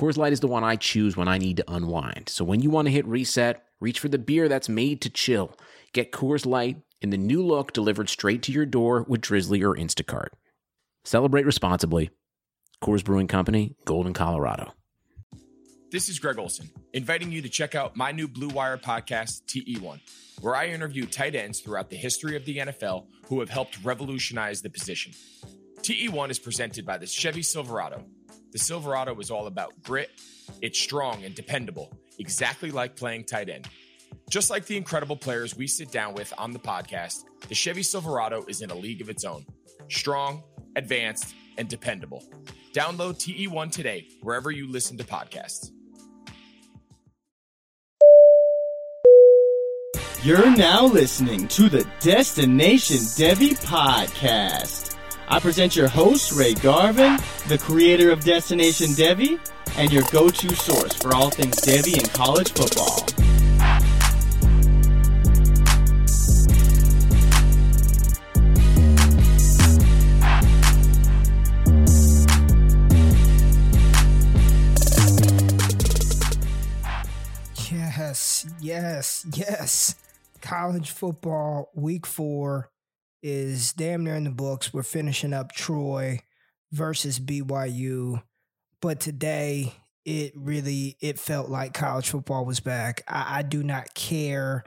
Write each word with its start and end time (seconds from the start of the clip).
Coors 0.00 0.16
Light 0.16 0.32
is 0.32 0.40
the 0.40 0.46
one 0.46 0.64
I 0.64 0.76
choose 0.76 1.14
when 1.14 1.28
I 1.28 1.36
need 1.36 1.58
to 1.58 1.70
unwind. 1.70 2.30
So 2.30 2.42
when 2.42 2.62
you 2.62 2.70
want 2.70 2.86
to 2.86 2.92
hit 2.92 3.04
reset, 3.04 3.66
reach 3.80 4.00
for 4.00 4.08
the 4.08 4.16
beer 4.16 4.48
that's 4.48 4.66
made 4.66 5.02
to 5.02 5.10
chill. 5.10 5.54
Get 5.92 6.10
Coors 6.10 6.46
Light 6.46 6.78
in 7.02 7.10
the 7.10 7.18
new 7.18 7.44
look 7.44 7.74
delivered 7.74 8.08
straight 8.08 8.42
to 8.44 8.52
your 8.52 8.64
door 8.64 9.04
with 9.06 9.20
Drizzly 9.20 9.62
or 9.62 9.76
Instacart. 9.76 10.28
Celebrate 11.04 11.44
responsibly. 11.44 12.08
Coors 12.82 13.04
Brewing 13.04 13.26
Company, 13.26 13.76
Golden, 13.84 14.14
Colorado. 14.14 14.72
This 15.92 16.08
is 16.08 16.18
Greg 16.18 16.38
Olsen, 16.38 16.70
inviting 16.94 17.30
you 17.30 17.42
to 17.42 17.50
check 17.50 17.74
out 17.74 17.94
my 17.94 18.10
new 18.10 18.26
Blue 18.26 18.48
Wire 18.48 18.78
podcast, 18.78 19.42
TE1, 19.48 20.00
where 20.40 20.56
I 20.56 20.68
interview 20.68 21.04
tight 21.04 21.34
ends 21.34 21.60
throughout 21.60 21.90
the 21.90 21.96
history 21.96 22.36
of 22.36 22.46
the 22.46 22.56
NFL 22.56 23.04
who 23.26 23.40
have 23.40 23.50
helped 23.50 23.84
revolutionize 23.84 24.62
the 24.62 24.70
position. 24.70 25.12
TE1 25.82 26.30
is 26.30 26.38
presented 26.38 26.86
by 26.86 26.96
the 26.96 27.06
Chevy 27.06 27.42
Silverado. 27.42 28.06
The 28.52 28.58
Silverado 28.58 29.18
is 29.20 29.30
all 29.30 29.46
about 29.46 29.80
grit, 29.82 30.10
it's 30.60 30.80
strong 30.80 31.24
and 31.24 31.34
dependable, 31.34 31.92
exactly 32.18 32.70
like 32.70 32.96
playing 32.96 33.24
tight 33.24 33.48
end. 33.48 33.68
Just 34.28 34.50
like 34.50 34.66
the 34.66 34.76
incredible 34.76 35.16
players 35.16 35.56
we 35.56 35.68
sit 35.68 35.92
down 35.92 36.14
with 36.14 36.32
on 36.36 36.52
the 36.52 36.58
podcast, 36.58 37.24
the 37.48 37.54
Chevy 37.54 37.82
Silverado 37.82 38.44
is 38.48 38.60
in 38.60 38.70
a 38.70 38.74
league 38.74 39.00
of 39.00 39.08
its 39.08 39.24
own. 39.24 39.46
Strong, 39.88 40.42
advanced, 40.74 41.34
and 41.58 41.68
dependable. 41.68 42.24
Download 42.74 43.14
TE1 43.14 43.70
today, 43.70 44.08
wherever 44.22 44.50
you 44.50 44.68
listen 44.70 44.96
to 44.98 45.04
podcasts. 45.04 45.70
You're 50.22 50.54
now 50.54 50.84
listening 50.84 51.48
to 51.48 51.68
the 51.68 51.86
Destination 52.00 52.98
Devy 52.98 53.52
podcast. 53.64 54.89
I 55.32 55.38
present 55.38 55.76
your 55.76 55.86
host, 55.86 56.32
Ray 56.32 56.54
Garvin, 56.54 57.16
the 57.46 57.56
creator 57.56 58.10
of 58.10 58.24
Destination 58.24 58.88
Devy, 58.88 59.38
and 59.76 59.92
your 59.92 60.02
go 60.10 60.28
to 60.28 60.56
source 60.56 60.92
for 60.94 61.14
all 61.14 61.30
things 61.30 61.54
Devy 61.60 61.96
and 61.96 62.12
college 62.12 62.50
football. 62.52 63.06
Yes, 77.70 78.46
yes, 78.60 79.26
yes. 79.32 79.94
College 80.40 80.90
football 80.90 81.70
week 81.76 82.04
four 82.04 82.70
is 83.22 83.72
damn 83.72 84.04
near 84.04 84.16
in 84.16 84.24
the 84.24 84.30
books. 84.30 84.72
We're 84.72 84.82
finishing 84.82 85.32
up 85.32 85.52
Troy 85.52 86.20
versus 86.72 87.18
BYU. 87.20 88.22
But 88.80 89.00
today 89.00 89.74
it 90.04 90.32
really 90.34 90.96
it 91.00 91.18
felt 91.18 91.50
like 91.50 91.74
college 91.74 92.08
football 92.08 92.44
was 92.44 92.60
back. 92.60 93.02
I, 93.06 93.38
I 93.38 93.42
do 93.42 93.62
not 93.62 93.94
care 93.94 94.64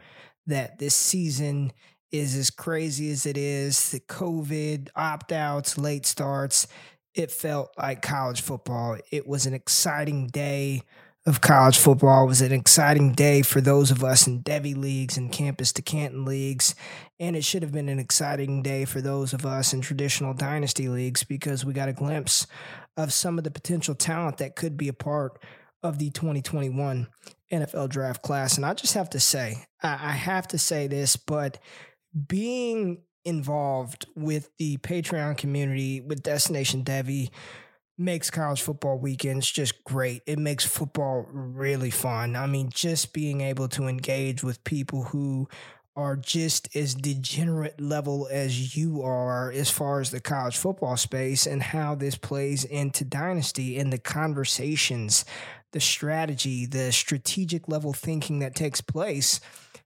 that 0.47 0.79
this 0.79 0.95
season 0.95 1.71
is 2.11 2.35
as 2.35 2.49
crazy 2.49 3.11
as 3.11 3.25
it 3.25 3.37
is. 3.37 3.91
The 3.91 3.99
COVID 3.99 4.89
opt-outs, 4.95 5.77
late 5.77 6.05
starts. 6.05 6.67
It 7.15 7.31
felt 7.31 7.71
like 7.77 8.01
college 8.01 8.41
football. 8.41 8.97
It 9.11 9.27
was 9.27 9.45
an 9.45 9.53
exciting 9.53 10.27
day 10.27 10.83
of 11.25 11.41
college 11.41 11.77
football. 11.77 12.25
It 12.25 12.27
was 12.27 12.41
an 12.41 12.51
exciting 12.51 13.13
day 13.13 13.41
for 13.41 13.61
those 13.61 13.91
of 13.91 14.03
us 14.03 14.27
in 14.27 14.43
Devy 14.43 14.75
leagues 14.75 15.17
and 15.17 15.31
campus 15.31 15.71
to 15.73 15.81
Canton 15.81 16.25
leagues. 16.25 16.75
And 17.23 17.37
it 17.37 17.45
should 17.45 17.63
have 17.63 17.71
been 17.71 17.87
an 17.87 17.99
exciting 17.99 18.61
day 18.61 18.83
for 18.83 18.99
those 18.99 19.31
of 19.31 19.45
us 19.45 19.71
in 19.71 19.79
traditional 19.79 20.33
dynasty 20.33 20.89
leagues 20.89 21.23
because 21.23 21.63
we 21.63 21.71
got 21.71 21.87
a 21.87 21.93
glimpse 21.93 22.47
of 22.97 23.13
some 23.13 23.37
of 23.37 23.45
the 23.45 23.49
potential 23.49 23.95
talent 23.95 24.39
that 24.39 24.57
could 24.57 24.75
be 24.75 24.89
a 24.89 24.93
part 24.93 25.41
of 25.81 25.99
the 25.99 26.09
2021 26.09 27.07
NFL 27.49 27.87
draft 27.87 28.23
class. 28.23 28.57
And 28.57 28.65
I 28.65 28.73
just 28.73 28.95
have 28.95 29.09
to 29.11 29.21
say, 29.21 29.63
I 29.81 30.11
have 30.11 30.49
to 30.49 30.57
say 30.57 30.87
this, 30.87 31.15
but 31.15 31.59
being 32.27 33.03
involved 33.23 34.05
with 34.17 34.49
the 34.57 34.75
Patreon 34.79 35.37
community 35.37 36.01
with 36.01 36.23
Destination 36.23 36.83
Devy, 36.83 37.29
makes 37.97 38.31
college 38.31 38.61
football 38.61 38.97
weekends 38.97 39.49
just 39.49 39.83
great. 39.83 40.23
It 40.25 40.39
makes 40.39 40.65
football 40.65 41.27
really 41.31 41.91
fun. 41.91 42.35
I 42.35 42.47
mean, 42.47 42.69
just 42.69 43.13
being 43.13 43.41
able 43.41 43.69
to 43.69 43.87
engage 43.87 44.43
with 44.43 44.63
people 44.63 45.03
who 45.03 45.47
are 45.95 46.15
just 46.15 46.75
as 46.75 46.95
degenerate 46.95 47.79
level 47.79 48.27
as 48.31 48.75
you 48.75 49.03
are 49.03 49.51
as 49.51 49.69
far 49.69 49.99
as 49.99 50.09
the 50.09 50.19
college 50.19 50.57
football 50.57 50.97
space 50.97 51.45
and 51.45 51.61
how 51.61 51.93
this 51.93 52.15
plays 52.15 52.65
into 52.65 53.05
dynasty 53.05 53.77
and 53.77 53.93
the 53.93 53.99
conversations, 53.99 55.23
the 55.71 55.79
strategy, 55.79 56.65
the 56.65 56.91
strategic 56.91 57.67
level 57.67 57.93
thinking 57.93 58.39
that 58.39 58.55
takes 58.55 58.81
place 58.81 59.39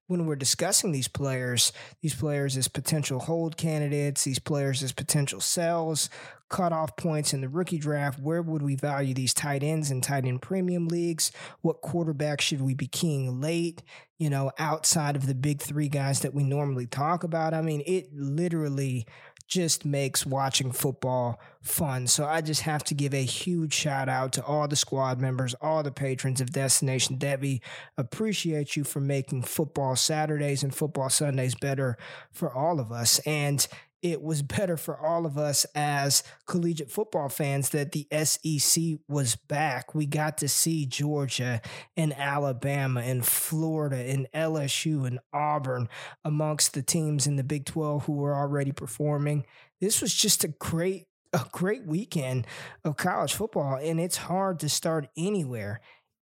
when 0.08 0.26
we're 0.26 0.36
discussing 0.36 0.92
these 0.92 1.08
players, 1.08 1.72
these 2.02 2.16
players 2.16 2.58
as 2.58 2.68
potential 2.68 3.20
hold 3.20 3.58
candidates, 3.58 4.24
these 4.24 4.40
players 4.40 4.82
as 4.82 4.92
potential 4.92 5.42
sells, 5.42 6.10
cutoff 6.50 6.96
points 6.96 7.34
in 7.34 7.42
the 7.42 7.50
rookie 7.50 7.78
draft. 7.78 8.20
Where 8.20 8.42
would 8.42 8.62
we 8.62 8.76
value 8.76 9.14
these 9.14 9.34
tight 9.34 9.64
ends 9.64 9.92
in 9.92 10.02
tight 10.02 10.26
end 10.26 10.42
premium 10.42 10.88
leagues? 10.88 11.32
What 11.62 11.82
quarterback 11.82 12.42
should 12.42 12.62
we 12.62 12.74
be 12.74 12.88
keying 12.88 13.42
late? 13.42 13.84
You 14.18 14.30
know, 14.30 14.52
outside 14.58 15.16
of 15.16 15.28
the 15.28 15.36
big 15.36 15.62
three 15.62 15.90
guys 15.90 16.22
that 16.22 16.34
we 16.34 16.44
normally 16.44 16.88
talk 16.88 17.24
about. 17.24 17.54
I 17.54 17.62
mean, 17.62 17.84
it 17.86 18.10
literally 18.16 19.06
just 19.48 19.86
makes 19.86 20.26
watching 20.26 20.72
football 20.72 21.40
fun. 21.62 22.08
So 22.08 22.26
I 22.26 22.42
just 22.42 22.62
have 22.62 22.84
to 22.86 22.94
give 22.94 23.14
a 23.14 23.24
huge 23.24 23.74
shout 23.74 24.10
out 24.10 24.34
to 24.34 24.44
all 24.44 24.68
the 24.68 24.76
squad 24.76 25.20
members, 25.20 25.56
all 25.62 25.84
the 25.84 25.92
patrons 25.92 26.42
of 26.42 26.52
Destination 26.52 27.18
Devy. 27.18 27.62
Appreciate 27.98 28.76
you 28.76 28.84
for 28.84 29.00
making 29.00 29.44
football 29.44 29.96
Saturdays 29.96 30.64
and 30.64 30.76
football 30.76 31.10
Sundays 31.10 31.56
better 31.56 31.98
for 32.32 32.54
all 32.54 32.80
of 32.80 32.92
us. 32.92 33.20
And 33.20 33.66
it 34.02 34.22
was 34.22 34.42
better 34.42 34.78
for 34.78 34.98
all 34.98 35.26
of 35.26 35.38
us 35.38 35.66
as 35.74 36.24
collegiate 36.46 36.92
football 36.92 37.30
fans 37.30 37.70
that 37.70 37.92
the 37.92 38.08
SEC 38.24 39.00
was 39.08 39.36
back. 39.36 39.96
We 39.96 40.06
got 40.06 40.38
to 40.40 40.48
see 40.48 40.86
Georgia 40.86 41.62
and 41.96 42.14
Alabama 42.18 43.02
and 43.02 43.26
Florida 43.26 43.98
and 43.98 44.28
LSU 44.34 45.08
and 45.08 45.20
Auburn 45.34 45.90
amongst 46.24 46.74
the 46.74 46.84
teams 46.84 47.28
in 47.28 47.36
the 47.36 47.44
Big 47.44 47.66
12 47.66 48.06
who 48.06 48.14
were 48.14 48.36
already 48.36 48.72
performing. 48.72 49.46
This 49.82 50.02
was 50.02 50.14
just 50.14 50.44
a 50.44 50.50
great 50.50 51.08
a 51.34 51.46
great 51.52 51.86
weekend 51.86 52.48
of 52.86 52.96
college 52.96 53.34
football 53.34 53.78
and 53.82 54.00
it's 54.00 54.16
hard 54.16 54.60
to 54.60 54.70
start 54.70 55.10
anywhere 55.18 55.82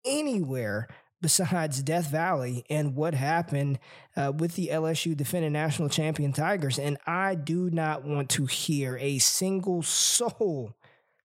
anywhere 0.06 0.88
besides 1.20 1.82
Death 1.82 2.10
Valley 2.10 2.64
and 2.68 2.94
what 2.94 3.14
happened 3.14 3.78
uh, 4.16 4.32
with 4.36 4.54
the 4.54 4.68
LSU 4.68 5.16
defending 5.16 5.52
national 5.52 5.88
champion 5.88 6.32
Tigers. 6.32 6.78
And 6.78 6.98
I 7.06 7.34
do 7.34 7.70
not 7.70 8.04
want 8.04 8.30
to 8.30 8.46
hear 8.46 8.98
a 9.00 9.18
single 9.18 9.82
soul 9.82 10.74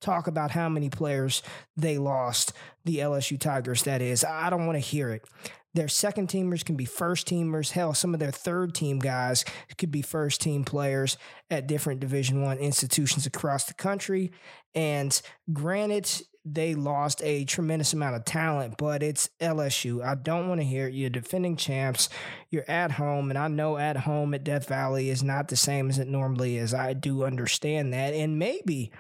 talk 0.01 0.27
about 0.27 0.51
how 0.51 0.69
many 0.69 0.91
players 0.91 1.43
they 1.77 1.99
lost, 1.99 2.53
the 2.85 2.99
LSU 2.99 3.39
Tigers, 3.41 3.83
that 3.85 4.03
is. 4.03 4.25
I 4.25 4.51
don't 4.51 4.67
want 4.67 4.77
to 4.77 4.81
hear 4.81 5.11
it. 5.11 5.25
Their 5.75 5.89
second 5.89 6.29
teamers 6.29 6.65
can 6.65 6.77
be 6.77 6.85
first 6.85 7.27
teamers. 7.27 7.73
Hell, 7.73 7.95
some 7.95 8.15
of 8.15 8.21
their 8.21 8.31
third 8.31 8.75
team 8.77 9.01
guys 9.01 9.45
could 9.77 9.91
be 9.91 10.03
first 10.03 10.41
team 10.41 10.65
players 10.65 11.17
at 11.51 11.67
different 11.67 11.99
Division 11.99 12.43
One 12.43 12.59
institutions 12.59 13.27
across 13.27 13.65
the 13.65 13.75
country. 13.75 14.31
And 14.75 15.21
granted, 15.53 16.09
they 16.45 16.75
lost 16.75 17.23
a 17.25 17.45
tremendous 17.45 17.95
amount 17.95 18.17
of 18.17 18.25
talent, 18.25 18.75
but 18.77 19.03
it's 19.03 19.31
LSU. 19.41 20.05
I 20.05 20.15
don't 20.15 20.49
want 20.49 20.61
to 20.61 20.67
hear 20.67 20.89
it. 20.89 20.95
You're 20.95 21.09
defending 21.09 21.57
champs. 21.57 22.11
You're 22.51 22.69
at 22.69 22.93
home, 22.93 23.31
and 23.31 23.39
I 23.39 23.49
know 23.49 23.79
at 23.79 23.99
home 23.99 24.35
at 24.35 24.45
Death 24.45 24.69
Valley 24.69 25.09
is 25.09 25.23
not 25.23 25.49
the 25.49 25.57
same 25.57 25.89
as 25.89 25.99
it 25.99 26.07
normally 26.07 26.59
is. 26.59 26.75
I 26.75 26.93
do 26.93 27.25
understand 27.25 27.95
that. 27.95 28.13
And 28.13 28.39
maybe, 28.39 28.93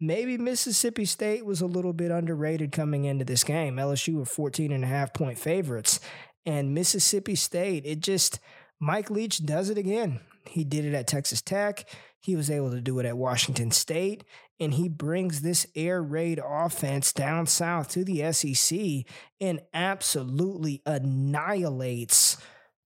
maybe 0.00 0.38
Mississippi 0.38 1.04
State 1.04 1.44
was 1.44 1.60
a 1.60 1.66
little 1.66 1.92
bit 1.92 2.12
underrated 2.12 2.70
coming 2.70 3.04
into 3.04 3.24
this 3.24 3.42
game. 3.42 3.76
LSU 3.76 4.14
were 4.14 4.24
14 4.24 4.70
and 4.70 4.84
a 4.84 4.88
half 4.88 5.12
point 5.12 5.38
favorites. 5.38 5.98
And 6.46 6.72
Mississippi 6.72 7.34
State, 7.34 7.84
it 7.84 7.98
just, 7.98 8.38
Mike 8.78 9.10
Leach 9.10 9.44
does 9.44 9.70
it 9.70 9.78
again. 9.78 10.20
He 10.46 10.62
did 10.62 10.84
it 10.84 10.94
at 10.94 11.08
Texas 11.08 11.42
Tech. 11.42 11.88
He 12.20 12.36
was 12.36 12.50
able 12.50 12.70
to 12.70 12.80
do 12.80 13.00
it 13.00 13.06
at 13.06 13.16
Washington 13.16 13.72
State. 13.72 14.22
And 14.62 14.74
he 14.74 14.88
brings 14.88 15.42
this 15.42 15.66
air 15.74 16.02
raid 16.02 16.40
offense 16.44 17.12
down 17.12 17.46
south 17.46 17.88
to 17.90 18.04
the 18.04 18.32
SEC 18.32 19.04
and 19.40 19.60
absolutely 19.74 20.82
annihilates 20.86 22.36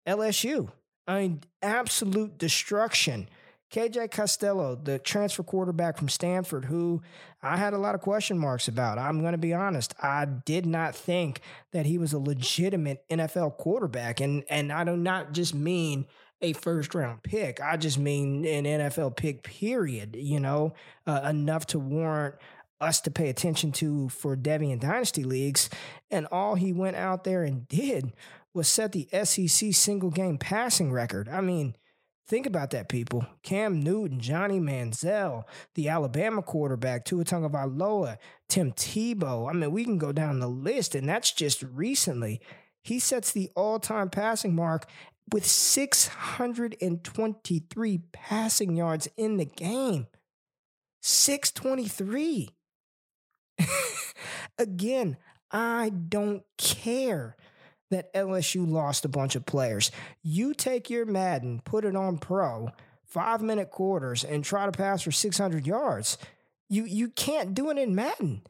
LSU. 0.07 0.71
I 1.07 1.21
mean, 1.21 1.41
absolute 1.63 2.39
destruction. 2.39 3.29
KJ 3.73 4.11
Costello, 4.11 4.77
the 4.77 4.99
transfer 4.99 5.43
quarterback 5.43 5.97
from 5.97 6.11
Stanford, 6.11 6.67
who 6.67 7.01
I 7.43 7.57
had 7.57 7.73
a 7.73 7.79
lot 7.79 7.95
of 7.95 8.03
question 8.03 8.39
marks 8.39 8.69
about. 8.69 8.99
I'm 8.99 9.21
going 9.21 9.33
to 9.33 9.39
be 9.39 9.55
honest. 9.55 9.95
I 10.01 10.27
did 10.27 10.67
not 10.67 10.95
think 10.95 11.41
that 11.73 11.87
he 11.87 11.97
was 11.97 12.13
a 12.13 12.19
legitimate 12.19 13.03
NFL 13.09 13.57
quarterback. 13.57 14.21
And, 14.21 14.45
and 14.51 14.71
I 14.71 14.85
do 14.85 14.97
not 14.97 15.33
just 15.33 15.55
mean 15.55 16.07
a 16.43 16.53
first 16.53 16.95
round 16.95 17.23
pick. 17.23 17.61
I 17.61 17.77
just 17.77 17.99
mean 17.99 18.45
an 18.45 18.65
NFL 18.65 19.17
pick, 19.17 19.43
period, 19.43 20.17
you 20.19 20.41
know, 20.41 20.75
uh, 21.07 21.23
enough 21.29 21.67
to 21.69 21.79
warrant 21.79 22.35
us 22.81 23.01
to 23.03 23.11
pay 23.11 23.29
attention 23.29 23.73
to 23.73 24.09
for 24.09 24.37
Devian 24.37 24.81
Dynasty 24.81 25.25
leagues. 25.25 25.71
And 26.11 26.27
all 26.33 26.57
he 26.57 26.73
went 26.73 26.97
out 26.97 27.25
there 27.25 27.45
and 27.45 27.67
did 27.69 28.13
was 28.53 28.69
set 28.69 28.93
the 28.93 29.09
SEC 29.25 29.73
single 29.73 30.11
game 30.11 30.37
passing 30.37 30.93
record. 30.93 31.29
I 31.29 31.41
mean, 31.41 31.77
think 32.27 32.47
about 32.47 32.71
that, 32.71 32.89
people. 32.89 33.25
Cam 33.43 33.81
Newton, 33.81 34.21
Johnny 34.21 34.61
Manziel, 34.61 35.45
the 35.75 35.89
Alabama 35.89 36.43
quarterback, 36.43 37.05
Tua 37.05 37.25
Tagovailoa, 37.25 38.19
Tim 38.49 38.73
Tebow. 38.73 39.49
I 39.49 39.53
mean, 39.53 39.71
we 39.71 39.85
can 39.85 39.99
go 39.99 40.13
down 40.13 40.41
the 40.41 40.49
list, 40.49 40.95
and 40.95 41.09
that's 41.09 41.33
just 41.33 41.63
recently. 41.63 42.41
He 42.83 42.99
sets 42.99 43.33
the 43.33 43.49
all 43.55 43.79
time 43.79 44.11
passing 44.11 44.55
mark 44.55 44.87
with 45.31 45.47
623 45.47 48.01
passing 48.13 48.77
yards 48.77 49.09
in 49.17 49.37
the 49.37 49.45
game. 49.45 50.09
623. 51.03 52.49
Again, 54.59 55.17
I 55.51 55.91
don't 55.91 56.43
care 56.57 57.37
that 57.91 58.13
LSU 58.15 58.67
lost 58.69 59.05
a 59.05 59.09
bunch 59.09 59.37
of 59.37 59.47
players. 59.47 59.91
You 60.23 60.55
take 60.55 60.89
your 60.89 61.05
Madden, 61.05 61.61
put 61.65 61.85
it 61.85 61.95
on 61.95 62.17
pro, 62.19 62.71
five 63.05 63.43
minute 63.43 63.71
quarters, 63.71 64.25
and 64.25 64.45
try 64.45 64.67
to 64.67 64.73
pass 64.73 65.03
for 65.03 65.13
600 65.13 65.67
yards. 65.67 66.17
You, 66.69 66.85
you 66.85 67.09
can't 67.09 67.55
do 67.55 67.71
it 67.71 67.79
in 67.79 67.95
Madden. 67.95 68.43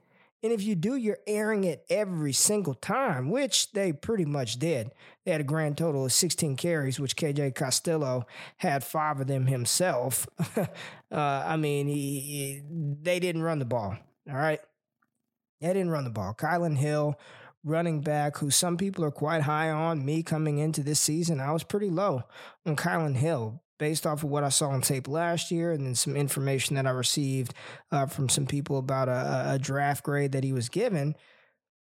And 0.43 0.53
if 0.53 0.63
you 0.63 0.75
do, 0.75 0.97
you're 0.97 1.21
airing 1.27 1.63
it 1.65 1.85
every 1.89 2.33
single 2.33 2.75
time, 2.75 3.31
which 3.31 3.73
they 3.73 3.93
pretty 3.93 4.25
much 4.25 4.59
did. 4.59 4.93
They 5.25 5.31
had 5.31 5.41
a 5.41 5.45
grand 5.45 5.79
total 5.79 6.05
of 6.05 6.13
16 6.13 6.57
carries, 6.57 6.99
which 6.99 7.17
KJ 7.17 7.55
Costello 7.55 8.27
had 8.57 8.83
five 8.83 9.21
of 9.21 9.29
them 9.29 9.47
himself. 9.47 10.27
uh, 10.57 10.67
I 11.13 11.57
mean, 11.57 11.87
he, 11.87 12.21
he, 12.21 12.63
they 13.03 13.21
didn't 13.21 13.43
run 13.43 13.61
the 13.61 13.65
ball. 13.65 13.97
All 14.29 14.37
right. 14.37 14.61
They 15.61 15.69
didn't 15.69 15.91
run 15.91 16.05
the 16.05 16.11
ball. 16.11 16.35
Kylan 16.35 16.77
Hill, 16.77 17.17
running 17.63 18.01
back, 18.01 18.39
who 18.39 18.51
some 18.51 18.77
people 18.77 19.05
are 19.05 19.13
quite 19.13 19.43
high 19.43 19.71
on, 19.71 20.05
me 20.05 20.25
coming 20.25 20.59
into 20.59 20.83
this 20.83 20.99
season, 20.99 21.39
I 21.39 21.53
was 21.53 21.63
pretty 21.63 21.89
low 21.89 22.25
on 22.67 22.75
Kylan 22.75 23.15
Hill 23.15 23.63
based 23.83 24.07
off 24.07 24.23
of 24.23 24.31
what 24.31 24.45
I 24.45 24.49
saw 24.49 24.69
on 24.69 24.81
tape 24.81 25.09
last 25.09 25.51
year 25.51 25.73
and 25.73 25.85
then 25.85 25.97
some 25.97 26.15
information 26.15 26.77
that 26.77 26.87
I 26.87 26.91
received 26.91 27.53
uh, 27.91 28.07
from 28.07 28.29
some 28.29 28.47
people 28.47 28.79
about 28.79 29.09
a, 29.09 29.55
a 29.55 29.59
draft 29.59 30.05
grade 30.05 30.31
that 30.33 30.45
he 30.45 30.53
was 30.53 30.69
given. 30.69 31.17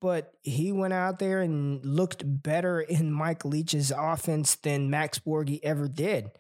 But 0.01 0.33
he 0.43 0.73
went 0.73 0.93
out 0.93 1.21
there 1.21 1.41
and 1.41 1.85
looked 1.87 2.25
better 2.27 2.81
in 2.81 3.13
Mike 3.13 3.45
Leach's 3.45 3.93
offense 3.97 4.57
than 4.57 4.91
Max 4.91 5.21
Borghi 5.21 5.61
ever 5.63 5.87
did. 5.87 6.33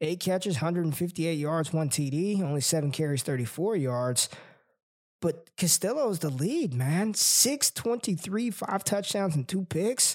Eight 0.00 0.20
catches, 0.20 0.54
158 0.54 1.34
yards, 1.34 1.72
one 1.72 1.88
TD, 1.88 2.40
only 2.40 2.60
seven 2.60 2.92
carries, 2.92 3.24
34 3.24 3.74
yards. 3.74 4.28
But 5.20 5.50
Costello's 5.56 6.20
the 6.20 6.30
lead, 6.30 6.74
man. 6.74 7.14
623, 7.14 8.50
five 8.52 8.84
touchdowns 8.84 9.34
and 9.34 9.48
two 9.48 9.64
picks, 9.64 10.14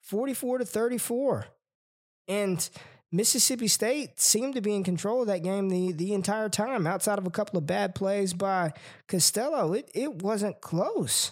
44 0.00 0.58
to 0.58 0.64
34. 0.64 1.46
And 2.26 2.68
Mississippi 3.14 3.68
State 3.68 4.18
seemed 4.18 4.56
to 4.56 4.60
be 4.60 4.74
in 4.74 4.82
control 4.82 5.20
of 5.20 5.28
that 5.28 5.44
game 5.44 5.68
the, 5.68 5.92
the 5.92 6.14
entire 6.14 6.48
time, 6.48 6.84
outside 6.84 7.16
of 7.16 7.28
a 7.28 7.30
couple 7.30 7.56
of 7.56 7.64
bad 7.64 7.94
plays 7.94 8.34
by 8.34 8.72
Costello. 9.06 9.72
It, 9.72 9.88
it 9.94 10.20
wasn't 10.20 10.60
close. 10.60 11.30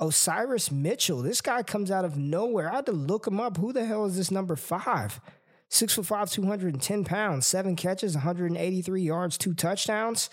Osiris 0.00 0.72
Mitchell, 0.72 1.22
this 1.22 1.40
guy 1.40 1.62
comes 1.62 1.92
out 1.92 2.04
of 2.04 2.16
nowhere. 2.16 2.68
I 2.68 2.76
had 2.76 2.86
to 2.86 2.92
look 2.92 3.28
him 3.28 3.38
up. 3.38 3.58
Who 3.58 3.72
the 3.72 3.84
hell 3.84 4.06
is 4.06 4.16
this 4.16 4.32
number 4.32 4.56
five? 4.56 5.20
Six 5.68 5.94
foot 5.94 6.06
five, 6.06 6.30
210 6.32 7.04
pounds, 7.04 7.46
seven 7.46 7.76
catches, 7.76 8.14
183 8.14 9.02
yards, 9.02 9.38
two 9.38 9.54
touchdowns. 9.54 10.30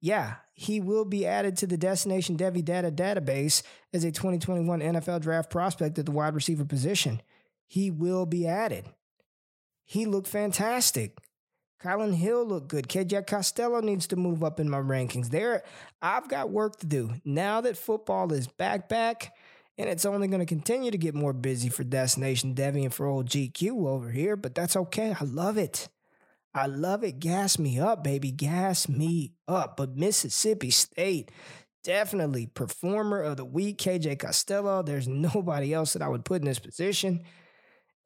Yeah, 0.00 0.34
he 0.52 0.80
will 0.80 1.04
be 1.04 1.24
added 1.24 1.56
to 1.58 1.68
the 1.68 1.76
Destination 1.76 2.36
Devy 2.36 2.64
Data 2.64 2.90
database 2.90 3.62
as 3.92 4.02
a 4.02 4.10
2021 4.10 4.80
NFL 4.80 5.20
draft 5.20 5.48
prospect 5.48 5.96
at 6.00 6.06
the 6.06 6.12
wide 6.12 6.34
receiver 6.34 6.64
position. 6.64 7.22
He 7.68 7.92
will 7.92 8.26
be 8.26 8.48
added. 8.48 8.86
He 9.90 10.06
looked 10.06 10.28
fantastic. 10.28 11.18
Kylan 11.82 12.14
Hill 12.14 12.44
looked 12.46 12.68
good. 12.68 12.86
KJ 12.86 13.26
Costello 13.26 13.80
needs 13.80 14.06
to 14.06 14.14
move 14.14 14.44
up 14.44 14.60
in 14.60 14.70
my 14.70 14.78
rankings. 14.78 15.30
There, 15.30 15.64
I've 16.00 16.28
got 16.28 16.50
work 16.50 16.78
to 16.78 16.86
do. 16.86 17.14
Now 17.24 17.60
that 17.62 17.76
football 17.76 18.32
is 18.32 18.46
back 18.46 18.88
back, 18.88 19.34
and 19.76 19.88
it's 19.88 20.04
only 20.04 20.28
going 20.28 20.38
to 20.38 20.46
continue 20.46 20.92
to 20.92 20.96
get 20.96 21.16
more 21.16 21.32
busy 21.32 21.70
for 21.70 21.82
Destination 21.82 22.54
Devy 22.54 22.84
and 22.84 22.94
for 22.94 23.06
old 23.06 23.28
GQ 23.28 23.88
over 23.88 24.10
here, 24.10 24.36
but 24.36 24.54
that's 24.54 24.76
okay. 24.76 25.12
I 25.20 25.24
love 25.24 25.58
it. 25.58 25.88
I 26.54 26.66
love 26.66 27.02
it. 27.02 27.18
Gas 27.18 27.58
me 27.58 27.80
up, 27.80 28.04
baby. 28.04 28.30
Gas 28.30 28.88
me 28.88 29.32
up. 29.48 29.76
But 29.76 29.96
Mississippi 29.96 30.70
State, 30.70 31.32
definitely 31.82 32.46
performer 32.46 33.22
of 33.22 33.38
the 33.38 33.44
week, 33.44 33.78
KJ 33.78 34.20
Costello. 34.20 34.84
There's 34.84 35.08
nobody 35.34 35.74
else 35.74 35.94
that 35.94 36.02
I 36.02 36.08
would 36.08 36.24
put 36.24 36.42
in 36.42 36.46
this 36.46 36.60
position. 36.60 37.24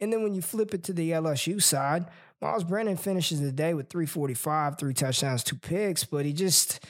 And 0.00 0.12
then 0.12 0.22
when 0.22 0.34
you 0.34 0.42
flip 0.42 0.74
it 0.74 0.82
to 0.84 0.92
the 0.92 1.12
LSU 1.12 1.62
side, 1.62 2.06
Myles 2.40 2.64
Brennan 2.64 2.96
finishes 2.96 3.40
the 3.40 3.52
day 3.52 3.74
with 3.74 3.88
345, 3.88 4.78
three 4.78 4.92
touchdowns, 4.94 5.44
two 5.44 5.56
picks, 5.56 6.04
but 6.04 6.26
he 6.26 6.32
just 6.32 6.84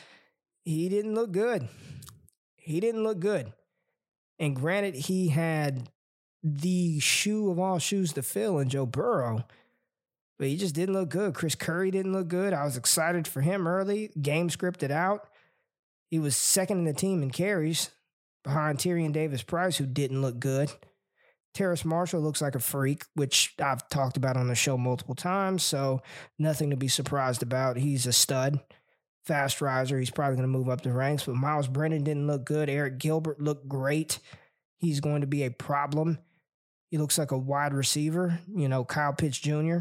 he 0.64 0.88
didn't 0.88 1.14
look 1.14 1.30
good. 1.30 1.68
He 2.56 2.80
didn't 2.80 3.04
look 3.04 3.20
good. 3.20 3.52
And 4.38 4.56
granted, 4.56 4.94
he 4.94 5.28
had 5.28 5.90
the 6.42 6.98
shoe 7.00 7.50
of 7.50 7.58
all 7.58 7.78
shoes 7.78 8.12
to 8.14 8.22
fill 8.22 8.58
in 8.58 8.68
Joe 8.68 8.86
Burrow, 8.86 9.44
but 10.38 10.48
he 10.48 10.56
just 10.56 10.74
didn't 10.74 10.94
look 10.94 11.10
good. 11.10 11.34
Chris 11.34 11.54
Curry 11.54 11.90
didn't 11.90 12.12
look 12.12 12.28
good. 12.28 12.52
I 12.52 12.64
was 12.64 12.76
excited 12.76 13.28
for 13.28 13.40
him 13.40 13.68
early. 13.68 14.10
Game 14.20 14.48
scripted 14.48 14.90
out. 14.90 15.28
He 16.10 16.18
was 16.18 16.36
second 16.36 16.78
in 16.78 16.84
the 16.84 16.92
team 16.92 17.22
in 17.22 17.30
carries 17.30 17.90
behind 18.42 18.78
Tyrion 18.78 19.12
Davis 19.12 19.42
Price, 19.42 19.76
who 19.76 19.86
didn't 19.86 20.20
look 20.20 20.38
good. 20.38 20.70
Terrace 21.54 21.84
Marshall 21.84 22.20
looks 22.20 22.42
like 22.42 22.56
a 22.56 22.60
freak, 22.60 23.04
which 23.14 23.54
I've 23.62 23.88
talked 23.88 24.16
about 24.16 24.36
on 24.36 24.48
the 24.48 24.56
show 24.56 24.76
multiple 24.76 25.14
times. 25.14 25.62
So 25.62 26.02
nothing 26.38 26.70
to 26.70 26.76
be 26.76 26.88
surprised 26.88 27.42
about. 27.42 27.76
He's 27.76 28.06
a 28.06 28.12
stud, 28.12 28.60
fast 29.24 29.60
riser. 29.60 29.98
He's 29.98 30.10
probably 30.10 30.36
going 30.36 30.52
to 30.52 30.58
move 30.58 30.68
up 30.68 30.82
the 30.82 30.92
ranks. 30.92 31.24
But 31.24 31.36
Myles 31.36 31.68
Brennan 31.68 32.02
didn't 32.02 32.26
look 32.26 32.44
good. 32.44 32.68
Arik 32.68 32.98
Gilbert 32.98 33.40
looked 33.40 33.68
great. 33.68 34.18
He's 34.78 34.98
going 34.98 35.20
to 35.20 35.28
be 35.28 35.44
a 35.44 35.50
problem. 35.50 36.18
He 36.90 36.98
looks 36.98 37.18
like 37.18 37.30
a 37.30 37.38
wide 37.38 37.72
receiver, 37.72 38.40
you 38.54 38.68
know, 38.68 38.84
Kyle 38.84 39.12
Pitts 39.12 39.38
Jr., 39.38 39.78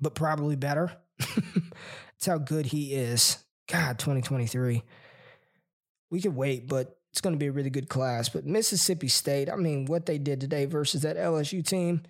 but 0.00 0.14
probably 0.14 0.56
better. 0.56 0.92
That's 1.18 2.26
how 2.26 2.38
good 2.38 2.66
he 2.66 2.94
is. 2.94 3.38
God, 3.68 3.98
2023. 3.98 4.82
We 6.10 6.20
could 6.20 6.36
wait, 6.36 6.68
but 6.68 6.98
it's 7.12 7.20
going 7.20 7.34
to 7.34 7.38
be 7.38 7.48
a 7.48 7.52
really 7.52 7.68
good 7.68 7.90
class. 7.90 8.30
But 8.30 8.46
Mississippi 8.46 9.08
State, 9.08 9.50
I 9.50 9.56
mean, 9.56 9.84
what 9.84 10.06
they 10.06 10.16
did 10.16 10.40
today 10.40 10.64
versus 10.64 11.02
that 11.02 11.18
LSU 11.18 11.64
team, 11.64 12.02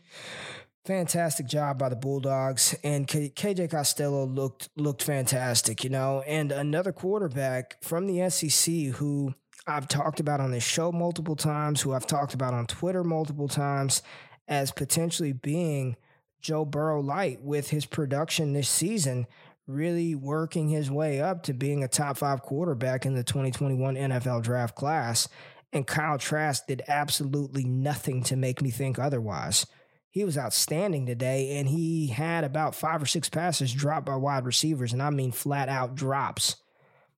fantastic 0.85 1.47
job 1.47 1.77
by 1.77 1.89
the 1.89 1.97
Bulldogs. 1.97 2.77
And 2.85 3.09
KJ 3.09 3.69
Costello 3.69 4.25
looked 4.25 4.69
looked 4.77 5.03
fantastic, 5.03 5.83
you 5.83 5.91
know. 5.91 6.23
And 6.25 6.53
another 6.53 6.93
quarterback 6.93 7.83
from 7.83 8.07
the 8.07 8.31
SEC 8.31 8.95
who 8.95 9.35
I've 9.67 9.89
talked 9.89 10.21
about 10.21 10.41
on 10.41 10.53
this 10.53 10.65
show 10.65 10.93
multiple 10.93 11.37
times, 11.37 11.81
who 11.81 11.93
I've 11.93 12.07
talked 12.07 12.33
about 12.33 12.55
on 12.55 12.69
Twitter 12.69 13.03
multiple 13.03 13.49
times, 13.49 14.03
as 14.47 14.71
potentially 14.71 15.33
being 15.33 15.97
Joe 16.41 16.65
Burrow 16.65 17.01
light 17.01 17.43
with 17.43 17.71
his 17.71 17.87
production 17.87 18.53
this 18.53 18.69
season 18.69 19.27
really 19.67 20.15
working 20.15 20.69
his 20.69 20.91
way 20.91 21.21
up 21.21 21.43
to 21.45 21.53
being 21.53 21.83
a 21.83 21.89
top 21.89 22.17
five 22.17 22.43
quarterback 22.43 23.07
in 23.07 23.15
the 23.15 23.25
2021 23.25 23.95
NFL 23.95 24.43
draft 24.43 24.75
class. 24.75 25.29
And 25.73 25.87
Kyle 25.87 26.19
Trask 26.19 26.67
did 26.67 26.83
absolutely 26.89 27.65
nothing 27.65 28.23
to 28.25 28.37
make 28.37 28.61
me 28.61 28.71
think 28.71 28.99
otherwise. 28.99 29.67
He 30.11 30.25
was 30.25 30.37
outstanding 30.37 31.07
today, 31.07 31.57
and 31.57 31.67
he 31.67 32.09
had 32.09 32.45
about 32.45 32.75
five 32.75 33.03
or 33.03 33.07
six 33.07 33.31
passes 33.31 33.73
dropped 33.73 34.05
by 34.05 34.17
wide 34.17 34.45
receivers, 34.45 34.93
and 34.93 35.03
I 35.03 35.09
mean 35.09 35.33
flat 35.33 35.71
out 35.71 35.95
drops. 35.95 36.57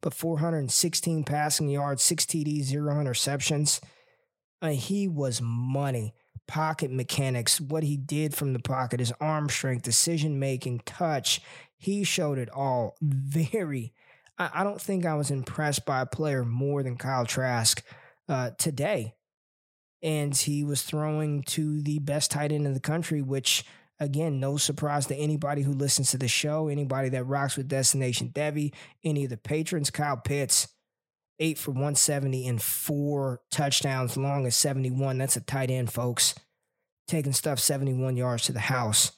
But 0.01 0.15
416 0.15 1.25
passing 1.25 1.69
yards, 1.69 2.05
six 2.05 2.25
TDs, 2.25 2.65
zero 2.65 2.95
interceptions. 2.95 3.81
I 4.63 4.69
mean, 4.69 4.79
he 4.79 5.09
was 5.09 5.41
money. 5.43 6.15
Pocket 6.47 6.93
mechanics, 6.93 7.61
what 7.61 7.83
he 7.83 7.97
did 7.97 8.35
from 8.35 8.53
the 8.53 8.59
pocket, 8.61 9.01
his 9.01 9.13
arm 9.21 9.49
strength, 9.49 9.83
decision 9.83 10.39
making, 10.39 10.83
touch. 10.85 11.41
He 11.77 12.05
showed 12.05 12.39
it 12.39 12.51
all. 12.51 12.97
Very 13.01 13.93
I, 14.39 14.51
I 14.55 14.65
don't 14.65 14.81
think 14.81 15.07
I 15.07 15.15
was 15.15 15.31
impressed 15.31 15.85
by 15.85 16.01
a 16.01 16.07
player 16.07 16.45
more 16.45 16.83
than 16.83 16.97
Kyle 16.97 17.27
Trask 17.27 17.83
uh, 18.29 18.51
today. 18.59 19.15
And 20.03 20.37
he 20.37 20.65
was 20.65 20.83
throwing 20.83 21.43
to 21.45 21.81
the 21.81 21.99
best 21.99 22.31
tight 22.31 22.53
end 22.53 22.67
in 22.67 22.75
the 22.75 22.81
country, 22.81 23.23
which 23.23 23.65
again, 23.99 24.39
no 24.39 24.57
surprise 24.57 25.07
to 25.07 25.17
anybody 25.17 25.63
who 25.63 25.73
listens 25.73 26.11
to 26.11 26.19
the 26.19 26.29
show, 26.29 26.69
anybody 26.69 27.09
that 27.11 27.25
rocks 27.25 27.57
with 27.57 27.69
Destination 27.69 28.31
Devy, 28.35 28.75
any 29.03 29.25
of 29.25 29.31
the 29.31 29.37
patrons. 29.37 29.91
Kyle 29.91 30.19
Pitts, 30.19 30.69
eight 31.39 31.57
for 31.57 31.71
170 31.71 32.47
and 32.47 32.61
four 32.61 33.41
touchdowns, 33.51 34.17
long 34.17 34.47
as 34.47 34.57
71. 34.57 35.17
That's 35.17 35.37
a 35.37 35.41
tight 35.41 35.71
end, 35.71 35.91
folks. 35.91 36.35
Taking 37.07 37.33
stuff 37.33 37.59
71 37.59 38.17
yards 38.17 38.45
to 38.45 38.53
the 38.53 38.61
house. 38.61 39.13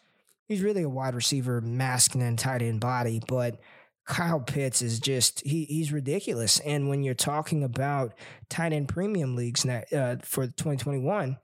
He's 0.48 0.62
really 0.62 0.82
a 0.82 0.88
wide 0.88 1.14
receiver 1.14 1.60
masking 1.60 2.20
in 2.20 2.36
tight 2.36 2.62
end 2.62 2.80
body, 2.80 3.20
but 3.26 3.60
Kyle 4.06 4.40
Pitts 4.40 4.82
is 4.82 5.00
just 5.00 5.40
he 5.44 5.64
he's 5.64 5.92
ridiculous. 5.92 6.60
And 6.60 6.88
when 6.88 7.02
you're 7.02 7.14
talking 7.14 7.64
about 7.64 8.14
tight 8.48 8.72
end 8.72 8.88
premium 8.88 9.34
leagues 9.34 9.66
uh, 9.66 10.16
for 10.22 10.46
2021, 10.46 11.36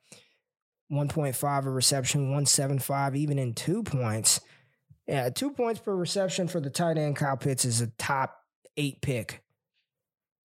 1.5 0.92 1.66
a 1.66 1.70
reception, 1.70 2.20
175 2.22 3.16
even 3.16 3.38
in 3.38 3.54
two 3.54 3.82
points. 3.82 4.40
Yeah, 5.08 5.30
two 5.30 5.50
points 5.50 5.80
per 5.80 5.94
reception 5.94 6.46
for 6.46 6.60
the 6.60 6.70
tight 6.70 6.96
end. 6.96 7.16
Kyle 7.16 7.36
Pitts 7.36 7.64
is 7.64 7.80
a 7.80 7.88
top 7.98 8.38
eight 8.76 9.02
pick. 9.02 9.42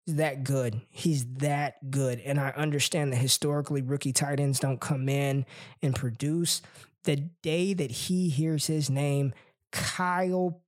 He's 0.07 0.15
that 0.15 0.43
good. 0.43 0.81
He's 0.89 1.25
that 1.35 1.91
good. 1.91 2.19
And 2.21 2.39
I 2.39 2.49
understand 2.49 3.13
that 3.13 3.17
historically 3.17 3.83
rookie 3.83 4.13
tight 4.13 4.39
ends 4.39 4.59
don't 4.59 4.81
come 4.81 5.09
in 5.09 5.45
and 5.83 5.93
produce. 5.93 6.63
The 7.07 7.15
day 7.41 7.73
that 7.73 7.89
he 7.89 8.27
hears 8.27 8.67
his 8.67 8.89
name, 8.89 9.33
Kyle 9.71 10.61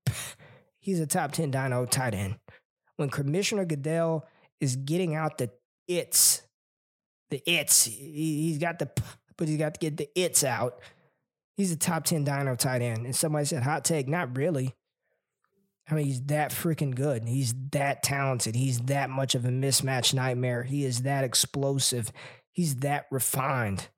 he's 0.79 1.01
a 1.01 1.05
top 1.05 1.33
10 1.33 1.51
dino 1.51 1.85
tight 1.85 2.13
end. 2.13 2.39
When 2.95 3.09
Commissioner 3.09 3.65
Goodell 3.65 4.25
is 4.61 4.77
getting 4.77 5.15
out 5.15 5.37
the 5.37 5.49
its, 5.85 6.43
the 7.29 7.41
its, 7.45 7.83
he's 7.83 8.57
got 8.57 8.79
the, 8.79 8.89
but 9.37 9.49
he's 9.49 9.57
got 9.57 9.73
to 9.73 9.79
get 9.81 9.97
the 9.97 10.09
its 10.15 10.45
out. 10.45 10.79
He's 11.57 11.73
a 11.73 11.77
top 11.77 12.05
10 12.05 12.23
dino 12.23 12.55
tight 12.55 12.81
end. 12.81 13.05
And 13.05 13.13
somebody 13.13 13.43
said, 13.43 13.63
hot 13.63 13.83
take, 13.83 14.07
not 14.07 14.37
really. 14.37 14.73
I 15.91 15.93
mean, 15.93 16.05
he's 16.05 16.21
that 16.27 16.51
freaking 16.51 16.95
good. 16.95 17.27
He's 17.27 17.53
that 17.71 18.01
talented. 18.01 18.55
He's 18.55 18.79
that 18.83 19.09
much 19.09 19.35
of 19.35 19.43
a 19.43 19.49
mismatch 19.49 20.13
nightmare. 20.13 20.63
He 20.63 20.85
is 20.85 21.01
that 21.01 21.25
explosive. 21.25 22.13
He's 22.53 22.77
that 22.77 23.07
refined. 23.11 23.89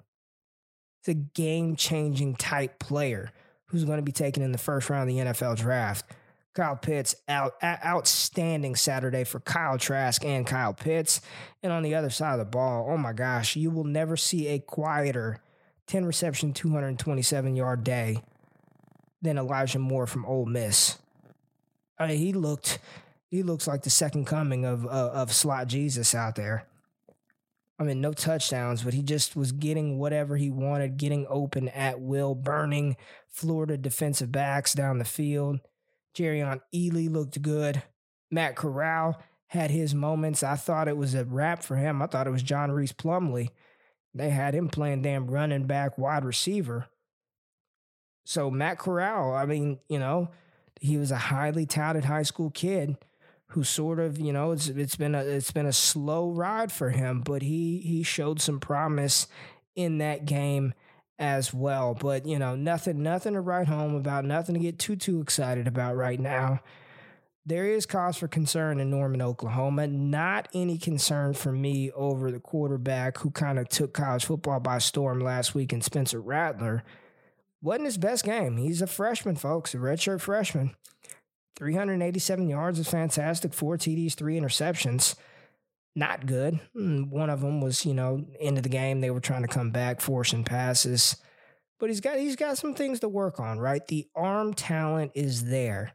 He's 1.04 1.16
a 1.16 1.18
game 1.18 1.76
changing 1.76 2.36
type 2.36 2.80
player 2.80 3.32
who's 3.66 3.86
going 3.86 3.98
to 3.98 4.04
be 4.04 4.12
taken 4.12 4.44
in 4.44 4.52
the 4.52 4.58
first 4.58 4.90
round 4.90 5.10
of 5.10 5.16
the 5.16 5.24
NFL 5.24 5.58
draft. 5.58 6.06
Kyle 6.54 6.76
Pitts 6.76 7.16
out 7.30 7.54
outstanding 7.64 8.76
Saturday 8.76 9.24
for 9.24 9.40
Kyle 9.40 9.78
Trask 9.78 10.26
and 10.26 10.46
Kyle 10.46 10.74
Pitts. 10.74 11.22
And 11.64 11.72
on 11.72 11.82
the 11.82 11.96
other 11.96 12.10
side 12.10 12.34
of 12.34 12.40
the 12.40 12.46
ball, 12.46 12.88
oh 12.90 12.98
my 12.98 13.14
gosh, 13.14 13.56
you 13.56 13.72
will 13.72 13.86
never 13.86 14.18
see 14.18 14.48
a 14.50 14.60
quieter 14.60 15.40
10 15.88 16.06
reception, 16.06 16.54
227 16.54 17.56
yard 17.56 17.84
day 17.84 18.22
than 19.22 19.38
Elijah 19.38 19.80
Moore 19.80 20.08
from 20.08 20.26
Ole 20.26 20.46
Miss. 20.46 20.98
I 21.98 22.08
mean, 22.08 22.18
he 22.18 22.34
looked 22.34 22.80
he 23.28 23.44
looks 23.44 23.66
like 23.66 23.84
the 23.84 23.90
second 23.90 24.26
coming 24.26 24.66
of 24.66 24.86
uh, 24.86 24.90
of 25.14 25.32
slot 25.32 25.68
Jesus 25.68 26.14
out 26.14 26.36
there. 26.36 26.66
I 27.82 27.84
mean, 27.84 28.00
no 28.00 28.14
touchdowns, 28.14 28.84
but 28.84 28.94
he 28.94 29.02
just 29.02 29.36
was 29.36 29.52
getting 29.52 29.98
whatever 29.98 30.38
he 30.38 30.52
wanted, 30.52 30.98
getting 30.98 31.26
open 31.28 31.68
at 31.70 32.00
will, 32.00 32.36
burning 32.36 32.96
Florida 33.28 33.76
defensive 33.76 34.32
backs 34.32 34.76
down 34.76 35.00
the 35.00 35.04
field. 35.04 35.62
Jerrion 36.16 36.62
Ealy 36.76 37.12
looked 37.12 37.42
good. 37.42 37.82
Matt 38.30 38.56
Corral 38.56 39.20
had 39.48 39.72
his 39.72 39.96
moments. 39.96 40.44
I 40.44 40.58
thought 40.58 40.88
it 40.88 40.96
was 40.96 41.16
a 41.16 41.26
wrap 41.26 41.64
for 41.64 41.76
him. 41.76 42.04
I 42.04 42.06
thought 42.06 42.28
it 42.28 42.32
was 42.32 42.44
John 42.44 42.70
Rhys 42.72 42.94
Plumlee. 42.94 43.50
They 44.14 44.30
had 44.30 44.54
him 44.54 44.70
playing 44.70 45.02
damn 45.02 45.26
running 45.26 45.66
back, 45.66 45.98
wide 45.98 46.24
receiver. 46.24 46.86
So 48.26 48.52
Matt 48.52 48.78
Corral, 48.78 49.34
I 49.34 49.48
mean, 49.48 49.80
you 49.90 49.98
know, 49.98 50.30
he 50.80 50.98
was 50.98 51.10
a 51.10 51.18
highly 51.18 51.66
touted 51.66 52.06
high 52.06 52.24
school 52.24 52.52
kid 52.52 52.96
who 53.52 53.64
sort 53.64 54.00
of, 54.00 54.18
you 54.18 54.32
know, 54.32 54.52
it's 54.52 54.68
it's 54.68 54.96
been 54.96 55.14
a 55.14 55.20
it's 55.20 55.52
been 55.52 55.66
a 55.66 55.74
slow 55.74 56.30
ride 56.30 56.72
for 56.72 56.90
him, 56.90 57.22
but 57.22 57.42
he 57.42 57.80
he 57.80 58.04
showed 58.04 58.42
some 58.42 58.60
promise 58.60 59.28
in 59.76 59.98
that 60.00 60.26
game 60.26 60.74
as 61.20 61.54
well. 61.54 61.94
But 61.94 62.26
you 62.26 62.40
know, 62.40 62.56
nothing, 62.56 63.04
nothing 63.04 63.34
to 63.34 63.42
write 63.42 63.68
home 63.68 63.96
about, 63.96 64.26
nothing 64.26 64.56
to 64.56 64.60
get 64.62 64.80
too 64.80 64.96
too 64.96 65.22
excited 65.22 65.68
about 65.68 65.96
right 65.96 66.20
now. 66.20 66.62
There 67.46 67.66
is 67.66 67.86
cause 67.86 68.18
for 68.18 68.28
concern 68.28 68.80
in 68.80 68.90
Norman, 68.90 69.22
Oklahoma. 69.22 69.88
Not 69.88 70.48
any 70.54 70.78
concern 70.78 71.34
for 71.34 71.52
me 71.52 71.92
over 71.92 72.32
the 72.32 72.40
quarterback 72.40 73.18
who 73.18 73.32
kind 73.32 73.58
of 73.58 73.68
took 73.68 73.94
college 73.94 74.26
football 74.26 74.60
by 74.60 74.78
storm 74.78 75.20
last 75.20 75.56
week 75.56 75.74
in 75.74 75.82
Spencer 75.82 76.22
Rattler. 76.22 76.84
Wasn't 77.62 77.86
his 77.86 77.98
best 77.98 78.24
game. 78.24 78.58
He's 78.58 78.82
a 78.82 78.88
freshman, 78.88 79.36
folks, 79.36 79.74
a 79.74 79.78
redshirt 79.78 80.22
freshman. 80.22 80.76
387 81.56 82.50
yards 82.50 82.80
is 82.80 82.88
fantastic. 82.90 83.54
Four 83.54 83.78
TDs, 83.78 84.16
three 84.16 84.40
interceptions 84.40 85.16
not 85.96 86.26
good. 86.26 86.60
Hmm, 86.74 87.10
one 87.10 87.30
of 87.30 87.42
them 87.42 87.62
was, 87.62 87.86
you 87.86 87.94
know, 87.94 88.26
end 88.40 88.58
of 88.58 88.64
the 88.64 88.70
game. 88.70 89.02
They 89.02 89.12
were 89.12 89.20
trying 89.20 89.42
to 89.42 89.48
come 89.48 89.72
back, 89.72 90.02
forcing 90.02 90.44
passes. 90.44 91.18
But 91.80 91.90
he's 91.90 92.02
got 92.02 92.18
he's 92.18 92.36
got 92.36 92.58
some 92.58 92.74
things 92.74 93.00
to 93.00 93.10
work 93.10 93.40
on, 93.40 93.60
right? 93.60 93.86
The 93.86 94.08
arm 94.16 94.54
talent 94.54 95.12
is 95.16 95.46
there. 95.46 95.94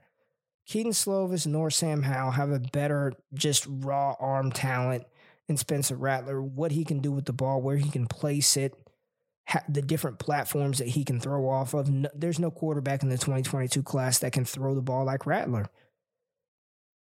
Kedon 0.67 0.93
Slovis 0.93 1.47
nor 1.47 1.71
Sam 1.71 2.03
Howell 2.03 2.33
have 2.33 2.51
a 2.51 2.59
better 2.59 3.13
just 3.35 3.67
raw 3.69 4.15
arm 4.19 4.51
talent 4.51 5.05
than 5.47 5.57
Spencer 5.57 5.95
Rattler. 5.95 6.43
What 6.43 6.73
he 6.73 6.85
can 6.85 6.99
do 6.99 7.13
with 7.13 7.25
the 7.25 7.33
ball, 7.33 7.63
where 7.63 7.77
he 7.77 7.89
can 7.89 8.07
place 8.07 8.57
it, 8.57 8.75
the 9.69 9.83
different 9.83 10.19
platforms 10.19 10.79
that 10.79 10.89
he 10.89 11.05
can 11.05 11.21
throw 11.21 11.49
off 11.49 11.75
of. 11.75 11.89
No, 11.89 12.09
there's 12.15 12.39
no 12.39 12.51
quarterback 12.51 13.03
in 13.03 13.09
the 13.09 13.17
2022 13.17 13.83
class 13.83 14.19
that 14.19 14.33
can 14.33 14.45
throw 14.45 14.75
the 14.75 14.83
ball 14.83 15.05
like 15.05 15.27
Rattler 15.27 15.71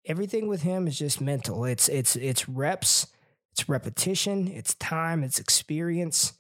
everything 0.06 0.48
with 0.48 0.64
him 0.64 0.88
is 0.88 0.98
just 0.98 1.22
mental. 1.22 1.66
It's 1.66 1.88
it's 1.90 2.16
it's 2.16 2.48
reps, 2.50 3.08
it's 3.52 3.70
repetition, 3.70 4.48
it's 4.48 4.76
time, 4.76 5.24
it's 5.24 5.40
experience, 5.40 6.34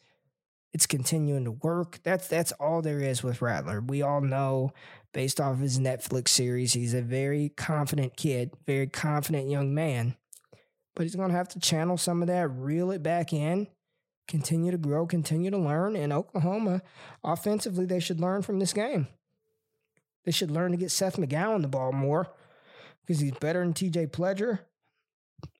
it's 0.73 0.85
continuing 0.85 1.45
to 1.45 1.51
work. 1.51 1.99
That's 2.03 2.27
that's 2.27 2.51
all 2.53 2.81
there 2.81 2.99
is 2.99 3.23
with 3.23 3.41
Rattler. 3.41 3.81
We 3.81 4.01
all 4.01 4.21
know 4.21 4.71
based 5.13 5.39
off 5.39 5.59
his 5.59 5.79
Netflix 5.79 6.29
series, 6.29 6.73
he's 6.73 6.93
a 6.93 7.01
very 7.01 7.49
confident 7.49 8.17
kid, 8.17 8.51
very 8.65 8.87
confident 8.87 9.49
young 9.49 9.73
man. 9.73 10.15
But 10.95 11.03
he's 11.03 11.15
gonna 11.15 11.33
have 11.33 11.49
to 11.49 11.59
channel 11.59 11.97
some 11.97 12.21
of 12.21 12.27
that, 12.27 12.47
reel 12.49 12.91
it 12.91 13.03
back 13.03 13.33
in, 13.33 13.67
continue 14.27 14.71
to 14.71 14.77
grow, 14.77 15.05
continue 15.05 15.51
to 15.51 15.57
learn. 15.57 15.95
And 15.95 16.13
Oklahoma, 16.13 16.81
offensively, 17.23 17.85
they 17.85 17.99
should 17.99 18.19
learn 18.19 18.41
from 18.41 18.59
this 18.59 18.73
game. 18.73 19.07
They 20.25 20.31
should 20.31 20.51
learn 20.51 20.71
to 20.71 20.77
get 20.77 20.91
Seth 20.91 21.17
McGowan 21.17 21.61
the 21.61 21.67
ball 21.67 21.91
more 21.91 22.27
because 23.01 23.19
he's 23.19 23.33
better 23.33 23.59
than 23.59 23.73
TJ 23.73 24.11
Pledger. 24.11 24.59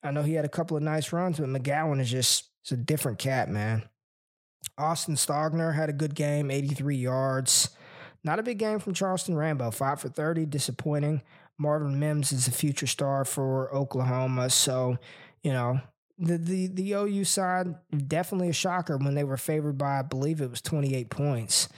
I 0.02 0.12
know 0.12 0.24
he 0.24 0.34
had 0.34 0.46
a 0.46 0.50
couple 0.50 0.78
of 0.78 0.84
nice 0.84 1.12
runs, 1.12 1.40
but 1.40 1.50
McGowan 1.50 2.00
is 2.00 2.10
just 2.10 2.50
it's 2.62 2.72
a 2.72 2.78
different 2.78 3.20
cat, 3.20 3.50
man. 3.50 3.84
Austin 4.78 5.16
Stogner 5.16 5.76
had 5.76 5.90
a 5.90 5.94
good 5.94 6.16
game, 6.16 6.50
83 6.50 6.96
yards. 6.96 7.70
Not 8.24 8.40
a 8.40 8.44
big 8.44 8.58
game 8.58 8.80
from 8.80 8.94
Charleston 8.94 9.36
Rambo, 9.36 9.70
5 9.72 10.00
for 10.00 10.08
30, 10.08 10.46
disappointing. 10.46 11.22
Marvin 11.58 12.00
Mims 12.00 12.32
is 12.32 12.48
a 12.48 12.52
future 12.52 12.88
star 12.88 13.26
for 13.26 13.74
Oklahoma, 13.76 14.50
so, 14.50 14.98
you 15.44 15.52
know, 15.52 15.82
the, 16.20 16.38
the 16.38 16.68
the 16.68 16.94
OU 16.94 17.24
side 17.24 17.76
definitely 18.08 18.50
a 18.50 18.54
shocker 18.54 18.98
when 18.98 19.16
they 19.16 19.24
were 19.24 19.38
favored 19.38 19.78
by 19.78 20.00
I 20.00 20.02
believe 20.04 20.42
it 20.42 20.50
was 20.50 20.62
28 20.62 21.10
points 21.10 21.70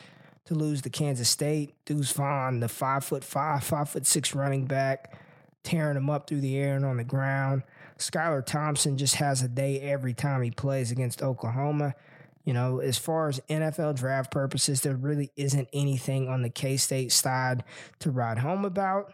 to 0.45 0.53
lose 0.53 0.81
to 0.83 0.89
Kansas 0.89 1.29
State. 1.29 1.73
Deuce 1.85 2.11
Vaughn, 2.11 2.59
the 2.59 2.69
five 2.69 3.03
foot 3.03 3.23
five, 3.23 3.63
five 3.63 3.89
foot 3.89 4.05
six 4.05 4.35
running 4.35 4.65
back, 4.65 5.17
tearing 5.63 5.95
them 5.95 6.09
up 6.09 6.27
through 6.27 6.41
the 6.41 6.57
air 6.57 6.75
and 6.75 6.85
on 6.85 6.97
the 6.97 7.03
ground. 7.03 7.63
Skylar 7.97 8.45
Thompson 8.45 8.97
just 8.97 9.15
has 9.15 9.41
a 9.41 9.47
day 9.47 9.79
every 9.79 10.13
time 10.13 10.41
he 10.41 10.51
plays 10.51 10.91
against 10.91 11.23
Oklahoma. 11.23 11.95
You 12.43 12.53
know, 12.53 12.79
as 12.79 12.97
far 12.97 13.27
as 13.27 13.39
NFL 13.49 13.95
draft 13.95 14.31
purposes, 14.31 14.81
there 14.81 14.95
really 14.95 15.31
isn't 15.35 15.67
anything 15.73 16.27
on 16.27 16.43
the 16.43 16.49
K 16.49 16.77
State 16.77 17.11
side 17.11 17.63
to 17.99 18.11
ride 18.11 18.37
home 18.39 18.65
about. 18.65 19.13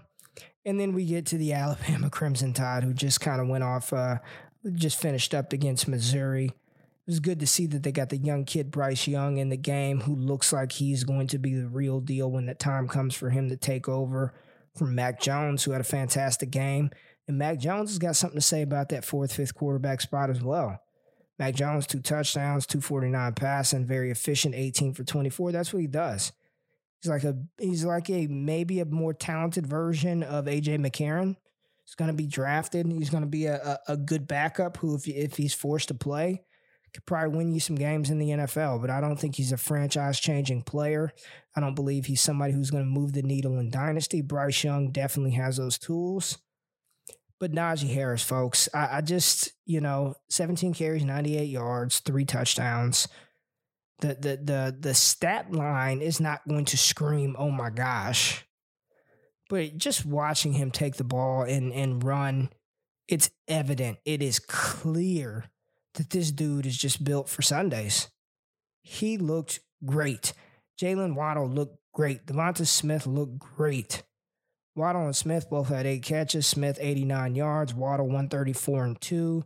And 0.65 0.79
then 0.79 0.93
we 0.93 1.05
get 1.05 1.25
to 1.27 1.37
the 1.37 1.53
Alabama 1.53 2.09
Crimson 2.11 2.53
Tide, 2.53 2.83
who 2.83 2.93
just 2.93 3.21
kind 3.21 3.39
of 3.39 3.47
went 3.47 3.63
off, 3.63 3.93
uh, 3.93 4.17
just 4.73 4.99
finished 4.99 5.33
up 5.33 5.53
against 5.53 5.87
Missouri. 5.87 6.45
It 6.45 7.07
was 7.07 7.19
good 7.19 7.39
to 7.39 7.47
see 7.47 7.65
that 7.67 7.83
they 7.83 7.91
got 7.91 8.09
the 8.09 8.17
young 8.17 8.45
kid 8.45 8.69
Bryce 8.69 9.07
Young 9.07 9.37
in 9.37 9.49
the 9.49 9.57
game, 9.57 10.01
who 10.01 10.15
looks 10.15 10.53
like 10.53 10.73
he's 10.73 11.03
going 11.03 11.27
to 11.27 11.39
be 11.39 11.55
the 11.55 11.67
real 11.67 11.99
deal 11.99 12.29
when 12.29 12.45
the 12.45 12.53
time 12.53 12.87
comes 12.87 13.15
for 13.15 13.29
him 13.29 13.49
to 13.49 13.57
take 13.57 13.89
over 13.89 14.33
from 14.77 14.95
Mac 14.95 15.19
Jones, 15.19 15.63
who 15.63 15.71
had 15.71 15.81
a 15.81 15.85
fantastic 15.85 16.51
game. 16.51 16.91
And 17.27 17.37
Mac 17.37 17.59
Jones 17.59 17.89
has 17.89 17.99
got 17.99 18.15
something 18.15 18.39
to 18.39 18.45
say 18.45 18.61
about 18.61 18.89
that 18.89 19.05
fourth, 19.05 19.33
fifth 19.33 19.55
quarterback 19.55 20.01
spot 20.01 20.29
as 20.29 20.41
well. 20.41 20.79
Mac 21.39 21.55
Jones, 21.55 21.87
two 21.87 22.01
touchdowns, 22.01 22.67
249 22.67 23.33
passing, 23.33 23.85
very 23.85 24.11
efficient, 24.11 24.53
18 24.53 24.93
for 24.93 25.03
24. 25.03 25.51
That's 25.51 25.73
what 25.73 25.81
he 25.81 25.87
does. 25.87 26.31
He's 27.01 27.09
like 27.09 27.23
a 27.23 27.35
he's 27.57 27.83
like 27.83 28.11
a 28.11 28.27
maybe 28.27 28.79
a 28.79 28.85
more 28.85 29.13
talented 29.13 29.65
version 29.65 30.21
of 30.21 30.45
AJ 30.45 30.85
McCarron. 30.85 31.35
He's 31.85 31.95
going 31.95 32.09
to 32.09 32.17
be 32.17 32.27
drafted. 32.27 32.85
He's 32.87 33.09
going 33.09 33.23
to 33.23 33.29
be 33.29 33.45
a, 33.45 33.55
a, 33.55 33.93
a, 33.93 33.97
good 33.97 34.27
backup 34.27 34.77
who, 34.77 34.95
if, 34.95 35.07
if 35.07 35.35
he's 35.35 35.53
forced 35.53 35.89
to 35.89 35.93
play, 35.93 36.43
could 36.93 37.05
probably 37.05 37.37
win 37.37 37.51
you 37.53 37.59
some 37.59 37.75
games 37.75 38.09
in 38.09 38.19
the 38.19 38.29
NFL. 38.29 38.81
But 38.81 38.89
I 38.89 39.01
don't 39.01 39.17
think 39.17 39.35
he's 39.35 39.51
a 39.51 39.57
franchise 39.57 40.19
changing 40.19 40.63
player. 40.63 41.11
I 41.55 41.61
don't 41.61 41.75
believe 41.75 42.05
he's 42.05 42.21
somebody 42.21 42.53
who's 42.53 42.71
going 42.71 42.83
to 42.83 42.89
move 42.89 43.13
the 43.13 43.21
needle 43.21 43.59
in 43.59 43.69
Dynasty. 43.69 44.21
Bryce 44.21 44.63
Young 44.63 44.91
definitely 44.91 45.31
has 45.31 45.57
those 45.57 45.77
tools. 45.77 46.37
But 47.39 47.53
Najee 47.53 47.93
Harris, 47.93 48.21
folks, 48.21 48.69
I, 48.73 48.97
I 48.97 49.01
just, 49.01 49.51
you 49.65 49.81
know, 49.81 50.15
17 50.29 50.73
carries, 50.73 51.03
98 51.03 51.45
yards, 51.45 51.99
three 51.99 52.25
touchdowns. 52.25 53.07
The, 53.99 54.15
the 54.15 54.37
the 54.43 54.77
the 54.79 54.93
stat 54.95 55.51
line 55.51 56.01
is 56.01 56.19
not 56.19 56.47
going 56.47 56.65
to 56.65 56.77
scream, 56.77 57.35
oh 57.37 57.51
my 57.51 57.69
gosh. 57.69 58.45
But 59.51 59.77
just 59.77 60.05
watching 60.05 60.53
him 60.53 60.71
take 60.71 60.95
the 60.95 61.03
ball 61.03 61.43
and, 61.43 61.73
and 61.73 62.01
run, 62.01 62.51
it's 63.09 63.29
evident, 63.49 63.97
it 64.05 64.23
is 64.23 64.39
clear 64.39 65.43
that 65.95 66.09
this 66.11 66.31
dude 66.31 66.65
is 66.65 66.77
just 66.77 67.03
built 67.03 67.27
for 67.27 67.41
Sundays. 67.41 68.09
He 68.81 69.17
looked 69.17 69.59
great. 69.85 70.31
Jaylen 70.79 71.15
Waddle 71.15 71.49
looked 71.49 71.75
great. 71.93 72.25
Devonta 72.25 72.65
Smith 72.65 73.05
looked 73.05 73.39
great. 73.39 74.03
Waddle 74.77 75.03
and 75.03 75.15
Smith 75.17 75.49
both 75.49 75.67
had 75.67 75.85
eight 75.85 76.03
catches. 76.03 76.47
Smith 76.47 76.77
89 76.79 77.35
yards. 77.35 77.73
Waddle 77.73 78.05
134 78.05 78.85
and 78.85 79.01
two. 79.01 79.43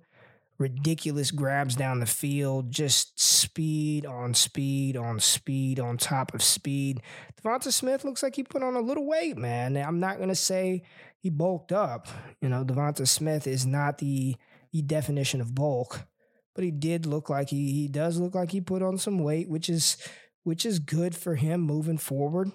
Ridiculous 0.57 1.31
grabs 1.31 1.75
down 1.75 1.99
the 1.99 2.05
field. 2.05 2.71
Just 2.71 3.19
speed 3.19 4.05
on 4.05 4.33
speed 4.33 4.95
on 4.95 5.19
speed 5.19 5.79
on 5.79 5.97
top 5.97 6.33
of 6.33 6.41
speed. 6.41 7.01
Devonta 7.41 7.73
Smith 7.73 8.05
looks 8.05 8.23
like 8.23 8.35
he 8.35 8.43
put 8.43 8.63
on 8.63 8.75
a 8.75 8.81
little 8.81 9.05
weight, 9.05 9.37
man. 9.37 9.75
I'm 9.75 9.99
not 9.99 10.19
gonna 10.19 10.35
say 10.35 10.83
he 11.17 11.29
bulked 11.29 11.71
up. 11.71 12.07
You 12.41 12.49
know, 12.49 12.63
Devonta 12.63 13.07
Smith 13.07 13.47
is 13.47 13.65
not 13.65 13.97
the, 13.97 14.37
the 14.71 14.81
definition 14.81 15.41
of 15.41 15.53
bulk, 15.53 16.07
but 16.53 16.63
he 16.63 16.71
did 16.71 17.05
look 17.05 17.29
like 17.29 17.49
he 17.49 17.73
he 17.73 17.87
does 17.89 18.17
look 18.17 18.33
like 18.33 18.51
he 18.51 18.61
put 18.61 18.81
on 18.81 18.97
some 18.97 19.19
weight, 19.19 19.49
which 19.49 19.69
is 19.69 19.97
which 20.43 20.65
is 20.65 20.79
good 20.79 21.15
for 21.15 21.35
him 21.35 21.59
moving 21.59 21.97
forward. 21.97 22.51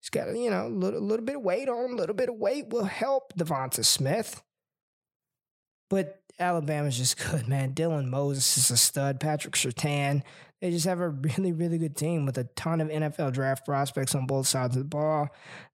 He's 0.00 0.10
got, 0.10 0.34
you 0.36 0.50
know, 0.50 0.66
a 0.66 0.68
little, 0.68 1.00
little 1.00 1.24
bit 1.24 1.36
of 1.36 1.42
weight 1.42 1.68
on 1.68 1.84
him. 1.84 1.92
A 1.92 1.96
little 1.96 2.14
bit 2.14 2.28
of 2.28 2.36
weight 2.36 2.68
will 2.68 2.84
help 2.84 3.32
Devonta 3.34 3.84
Smith. 3.84 4.42
But 5.88 6.20
Alabama's 6.38 6.96
just 6.96 7.18
good, 7.30 7.48
man. 7.48 7.74
Dylan 7.74 8.08
Moses 8.08 8.56
is 8.58 8.70
a 8.70 8.76
stud. 8.76 9.20
Patrick 9.20 9.54
Surtain. 9.54 10.22
They 10.60 10.70
just 10.70 10.86
have 10.86 11.00
a 11.00 11.08
really, 11.08 11.52
really 11.52 11.78
good 11.78 11.96
team 11.96 12.26
with 12.26 12.36
a 12.36 12.44
ton 12.56 12.80
of 12.80 12.88
NFL 12.88 13.32
draft 13.32 13.64
prospects 13.64 14.14
on 14.16 14.26
both 14.26 14.48
sides 14.48 14.76
of 14.76 14.82
the 14.82 14.88
ball. 14.88 15.28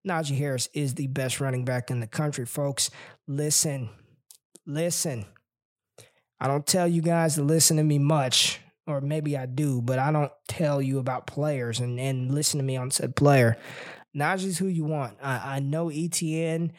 Najee 0.07 0.37
Harris 0.37 0.69
is 0.75 0.95
the 0.95 1.07
best 1.07 1.41
running 1.41 1.65
back 1.65 1.91
in 1.91 2.01
the 2.01 2.07
country, 2.07 2.45
folks. 2.45 2.91
Listen, 3.27 3.89
listen. 4.67 5.25
I 6.39 6.49
don't 6.49 6.67
tell 6.67 6.87
you 6.87 7.01
guys 7.01 7.37
to 7.37 7.43
listen 7.43 7.79
to 7.79 7.83
me 7.83 7.99
much, 7.99 8.61
or 8.87 9.01
maybe 9.01 9.39
I 9.39 9.47
do, 9.47 9.81
but 9.81 9.99
I 9.99 10.13
don't 10.13 10.33
tell 10.49 10.83
you 10.83 10.99
about 10.99 11.27
players 11.27 11.81
and, 11.81 11.99
and 11.99 12.35
listen 12.35 12.59
to 12.59 12.65
me 12.65 12.77
on 12.77 12.91
said 12.91 13.17
player. 13.17 13.57
Najee's 14.15 14.59
who 14.59 14.67
you 14.67 14.85
want. 14.85 15.17
I, 15.23 15.57
I 15.57 15.61
know 15.61 15.87
ETN 15.87 16.73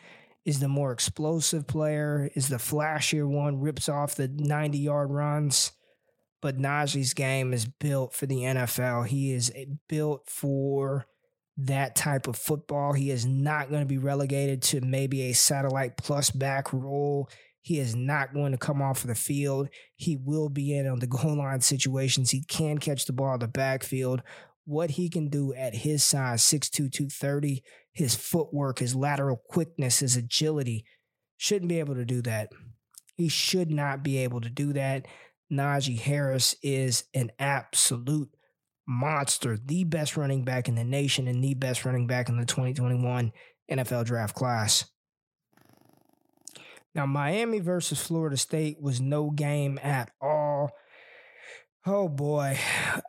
is 0.45 0.59
the 0.59 0.67
more 0.67 0.91
explosive 0.91 1.67
player, 1.67 2.29
is 2.35 2.47
the 2.49 2.57
flashier 2.57 3.27
one, 3.27 3.59
rips 3.59 3.89
off 3.89 4.15
the 4.15 4.27
90 4.27 4.77
yard 4.77 5.09
runs. 5.09 5.71
But 6.41 6.59
Najee's 6.59 7.15
game 7.15 7.53
is 7.53 7.65
built 7.65 8.13
for 8.13 8.27
the 8.27 8.41
NFL. 8.41 9.07
He 9.07 9.33
is 9.33 9.51
built 9.89 10.29
for 10.29 11.07
that 11.57 11.95
type 11.95 12.27
of 12.27 12.35
football. 12.35 12.93
He 12.93 13.09
is 13.09 13.25
not 13.25 13.69
going 13.69 13.81
to 13.81 13.87
be 13.87 13.97
relegated 13.97 14.61
to 14.63 14.81
maybe 14.81 15.23
a 15.23 15.33
satellite 15.33 15.97
plus 15.97 16.29
back 16.29 16.71
role. 16.71 17.29
He 17.61 17.79
is 17.79 17.95
not 17.95 18.33
going 18.33 18.51
to 18.51 18.59
come 18.59 18.79
off 18.79 19.01
of 19.01 19.07
the 19.07 19.15
field. 19.15 19.69
He 19.95 20.17
will 20.17 20.49
be 20.49 20.77
in 20.77 20.87
on 20.87 20.99
the 20.99 21.07
goal 21.07 21.37
line 21.37 21.61
situations. 21.61 22.29
He 22.29 22.43
can 22.43 22.77
catch 22.77 23.05
the 23.05 23.13
ball 23.13 23.33
in 23.33 23.39
the 23.39 23.47
backfield 23.47 24.21
what 24.65 24.91
he 24.91 25.09
can 25.09 25.29
do 25.29 25.53
at 25.53 25.75
his 25.75 26.03
size 26.03 26.41
6'2, 26.43 26.91
230, 26.91 27.63
his 27.93 28.15
footwork, 28.15 28.79
his 28.79 28.95
lateral 28.95 29.41
quickness, 29.47 29.99
his 29.99 30.17
agility. 30.17 30.85
Shouldn't 31.37 31.69
be 31.69 31.79
able 31.79 31.95
to 31.95 32.05
do 32.05 32.21
that. 32.23 32.49
He 33.15 33.29
should 33.29 33.71
not 33.71 34.03
be 34.03 34.17
able 34.17 34.41
to 34.41 34.49
do 34.49 34.73
that. 34.73 35.05
Najee 35.51 35.99
Harris 35.99 36.55
is 36.63 37.05
an 37.13 37.31
absolute 37.39 38.29
monster, 38.87 39.57
the 39.57 39.83
best 39.83 40.17
running 40.17 40.43
back 40.43 40.67
in 40.67 40.75
the 40.75 40.83
nation 40.83 41.27
and 41.27 41.43
the 41.43 41.53
best 41.53 41.85
running 41.85 42.07
back 42.07 42.29
in 42.29 42.37
the 42.37 42.45
2021 42.45 43.31
NFL 43.71 44.05
draft 44.05 44.35
class. 44.35 44.85
Now, 46.93 47.05
Miami 47.05 47.59
versus 47.59 47.99
Florida 47.99 48.37
State 48.37 48.81
was 48.81 49.01
no 49.01 49.29
game 49.29 49.79
at 49.83 50.11
all. 50.21 50.71
Oh 51.87 52.09
boy, 52.09 52.57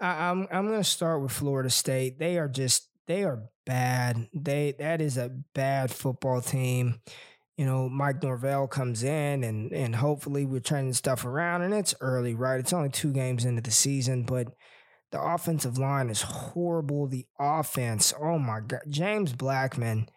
I, 0.02 0.28
am 0.28 0.42
I'm, 0.42 0.48
I'm 0.50 0.68
gonna 0.68 0.84
start 0.84 1.22
with 1.22 1.32
Florida 1.32 1.70
State. 1.70 2.18
They 2.18 2.36
are 2.36 2.48
just 2.48 2.88
they 3.06 3.24
are 3.24 3.44
bad. 3.64 4.28
They 4.34 4.74
that 4.78 5.00
is 5.00 5.16
a 5.16 5.30
bad 5.54 5.90
football 5.90 6.42
team. 6.42 7.00
You 7.56 7.64
know, 7.64 7.88
Mike 7.88 8.22
Norvell 8.22 8.66
comes 8.68 9.02
in 9.02 9.44
and 9.44 9.72
and 9.72 9.96
hopefully 9.96 10.44
we're 10.44 10.60
turning 10.60 10.92
stuff 10.92 11.24
around. 11.24 11.62
And 11.62 11.72
it's 11.72 11.94
early, 12.02 12.34
right? 12.34 12.60
It's 12.60 12.74
only 12.74 12.90
two 12.90 13.14
games 13.14 13.46
into 13.46 13.62
the 13.62 13.70
season, 13.70 14.24
but 14.24 14.48
the 15.10 15.22
offensive 15.22 15.78
line 15.78 16.10
is 16.10 16.20
horrible. 16.20 17.06
The 17.06 17.26
offense, 17.40 18.12
oh 18.20 18.38
my 18.38 18.60
god, 18.60 18.82
James 18.90 19.32
Blackman. 19.32 20.10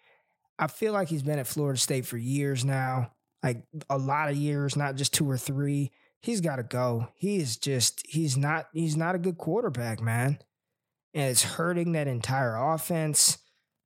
I 0.58 0.68
feel 0.68 0.92
like 0.92 1.08
he's 1.08 1.24
been 1.24 1.40
at 1.40 1.48
Florida 1.48 1.80
State 1.80 2.06
for 2.06 2.18
years 2.18 2.66
now, 2.66 3.14
like 3.42 3.64
a 3.90 3.98
lot 3.98 4.30
of 4.30 4.36
years, 4.36 4.76
not 4.76 4.96
just 4.96 5.14
two 5.14 5.30
or 5.30 5.38
three 5.38 5.94
he's 6.22 6.42
got 6.42 6.58
to 6.58 6.64
go. 6.64 7.08
He 7.16 7.38
is 7.38 7.58
just 7.58 8.04
he's 8.08 8.38
not 8.38 8.68
he's 8.74 8.98
not 8.98 9.16
a 9.16 9.20
good 9.20 9.38
quarterback, 9.38 10.02
man. 10.02 10.40
And 11.14 11.30
it's 11.30 11.44
hurting 11.44 11.94
that 11.94 12.08
entire 12.08 12.56
offense. 12.56 13.40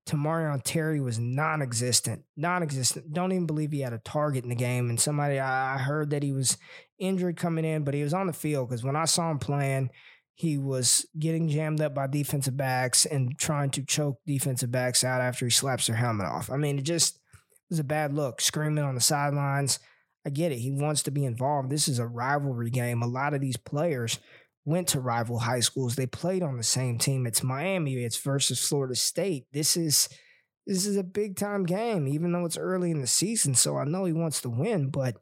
Tamorrion 0.06 0.62
Terry 0.62 1.00
was 1.00 1.17
non-existent, 1.17 2.24
non-existent. 2.36 3.13
Don't 3.13 3.32
even 3.32 3.46
believe 3.46 3.72
he 3.72 3.80
had 3.80 3.93
a 3.93 4.00
target 4.00 4.43
in 4.43 4.50
the 4.50 4.56
game. 4.56 4.89
And 4.89 5.00
somebody 5.00 5.39
I 5.39 5.78
heard 5.78 6.10
that 6.10 6.24
he 6.24 6.34
was 6.34 6.58
injured 7.00 7.38
coming 7.38 7.63
in, 7.63 7.86
but 7.86 7.93
he 7.93 8.04
was 8.04 8.13
on 8.13 8.28
the 8.28 8.34
field 8.34 8.67
because 8.67 8.84
when 8.84 8.98
I 8.98 9.06
saw 9.06 9.32
him 9.32 9.39
playing, 9.39 9.91
he 10.36 10.58
was 10.58 11.06
getting 11.17 11.48
jammed 11.48 11.80
up 11.80 11.93
by 11.93 12.08
defensive 12.08 12.58
backs 12.58 13.06
and 13.06 13.38
trying 13.38 13.69
to 13.72 13.86
choke 13.86 14.19
defensive 14.26 14.72
backs 14.72 15.04
out 15.04 15.22
after 15.22 15.46
he 15.46 15.52
slaps 15.52 15.88
their 15.88 15.96
helmet 15.96 16.28
off. 16.28 16.50
I 16.50 16.58
mean, 16.58 16.80
it 16.80 16.84
just 16.84 17.19
was 17.69 17.80
a 17.80 17.84
bad 17.84 18.13
look, 18.13 18.41
screaming 18.41 18.84
on 18.84 18.96
the 18.96 19.02
sidelines. 19.02 19.80
I 20.25 20.29
get 20.29 20.51
it. 20.51 20.59
He 20.59 20.71
wants 20.71 21.03
to 21.03 21.12
be 21.12 21.25
involved. 21.25 21.69
This 21.69 21.88
is 21.88 21.99
a 21.99 22.07
rivalry 22.07 22.69
game. 22.69 23.01
A 23.01 23.07
lot 23.07 23.33
of 23.33 23.41
these 23.41 23.57
players 23.57 24.19
went 24.65 24.88
to 24.89 25.01
rival 25.01 25.39
high 25.39 25.59
schools. 25.59 25.95
They 25.95 26.07
played 26.07 26.43
on 26.43 26.57
the 26.57 26.63
same 26.63 26.97
team. 26.97 27.25
It's 27.25 27.43
Miami. 27.43 27.95
It's 27.95 28.17
versus 28.17 28.65
Florida 28.65 28.95
State. 28.95 29.45
This 29.51 29.75
is 29.75 30.09
this 30.65 30.86
is 30.86 30.95
a 30.95 31.03
big 31.03 31.36
time 31.36 31.65
game, 31.65 32.07
even 32.07 32.31
though 32.31 32.45
it's 32.45 32.57
early 32.57 32.91
in 32.91 33.01
the 33.01 33.07
season. 33.07 33.53
So 33.53 33.77
I 33.77 33.83
know 33.83 34.05
he 34.05 34.13
wants 34.13 34.41
to 34.41 34.49
win, 34.49 34.89
but 34.89 35.17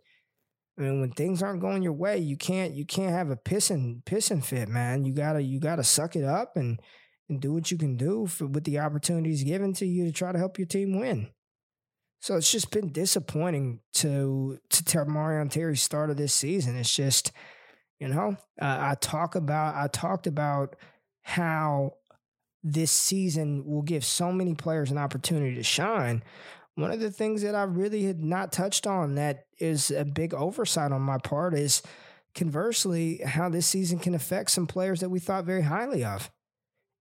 I 0.78 0.84
mean, 0.84 1.02
when 1.02 1.12
things 1.12 1.42
aren't 1.42 1.62
going 1.62 1.82
your 1.82 1.94
way, 1.94 2.18
you 2.18 2.38
can't 2.38 2.74
you 2.74 2.86
can't 2.86 3.12
have 3.12 3.30
a 3.30 3.36
pissing 3.36 4.04
pissing 4.04 4.44
fit, 4.44 4.70
man. 4.70 5.04
You 5.04 5.14
gotta 5.14 5.42
you 5.42 5.60
gotta 5.60 5.84
suck 5.84 6.16
it 6.16 6.24
up 6.24 6.56
and 6.56 6.80
and 7.28 7.42
do 7.42 7.54
what 7.54 7.72
you 7.72 7.78
can 7.78 7.96
do 7.96 8.28
for, 8.28 8.46
with 8.46 8.66
the 8.66 8.80
opportunities 8.80 9.44
given 9.44 9.74
to 9.74 9.86
you 9.86 10.06
to 10.06 10.12
try 10.12 10.32
to 10.32 10.38
help 10.38 10.60
your 10.60 10.68
team 10.68 11.00
win. 11.00 11.30
So 12.22 12.36
it's 12.38 12.52
just 12.52 12.70
been 12.70 12.92
disappointing 12.92 13.80
to 13.94 14.60
to 14.70 14.84
Tamorrion 14.84 15.50
Terry's 15.50 15.82
start 15.82 16.12
of 16.12 16.18
this 16.18 16.34
season. 16.34 16.78
It's 16.78 16.96
just, 16.96 17.32
you 18.00 18.08
know, 18.08 18.38
uh, 18.62 18.78
I 18.80 18.96
talk 19.02 19.34
about 19.36 19.76
I 19.76 19.88
talked 19.88 20.28
about 20.28 20.76
how 21.24 21.96
this 22.64 22.92
season 22.92 23.66
will 23.66 23.82
give 23.82 24.06
so 24.06 24.32
many 24.32 24.54
players 24.54 24.92
an 24.92 25.00
opportunity 25.00 25.56
to 25.56 25.64
shine. 25.64 26.24
One 26.76 26.92
of 26.92 27.00
the 27.00 27.10
things 27.10 27.42
that 27.42 27.56
I 27.56 27.64
really 27.64 28.04
had 28.04 28.24
not 28.24 28.52
touched 28.52 28.86
on 28.86 29.16
that 29.16 29.46
is 29.58 29.90
a 29.90 30.06
big 30.06 30.36
oversight 30.36 30.92
on 30.92 31.02
my 31.02 31.18
part 31.18 31.56
is 31.56 31.82
conversely 32.36 33.18
how 33.26 33.50
this 33.50 33.66
season 33.66 33.98
can 33.98 34.14
affect 34.14 34.52
some 34.52 34.68
players 34.68 35.00
that 35.00 35.10
we 35.10 35.20
thought 35.20 35.46
very 35.46 35.64
highly 35.64 36.06
of. 36.06 36.30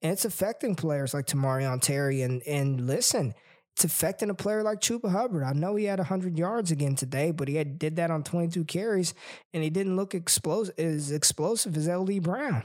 And 0.02 0.12
it's 0.12 0.24
affecting 0.24 0.74
players 0.74 1.14
like 1.14 1.26
Tamorrion 1.26 1.80
Terry 1.80 2.22
and 2.22 2.42
and 2.42 2.84
listen, 2.88 3.32
it's 3.74 3.84
affecting 3.84 4.30
a 4.30 4.34
player 4.34 4.62
like 4.62 4.80
Chuba 4.80 5.10
Hubbard. 5.10 5.42
I 5.42 5.52
know 5.52 5.74
he 5.74 5.86
had 5.86 5.98
100 5.98 6.38
yards 6.38 6.70
again 6.70 6.94
today, 6.94 7.32
but 7.32 7.48
he 7.48 7.56
had, 7.56 7.76
did 7.76 7.96
that 7.96 8.10
on 8.10 8.22
22 8.22 8.64
carries, 8.64 9.14
and 9.52 9.64
he 9.64 9.70
didn't 9.70 9.96
look 9.96 10.14
explosive, 10.14 10.78
as 10.78 11.10
explosive 11.10 11.76
as 11.76 11.88
L.D. 11.88 12.20
Brown. 12.20 12.62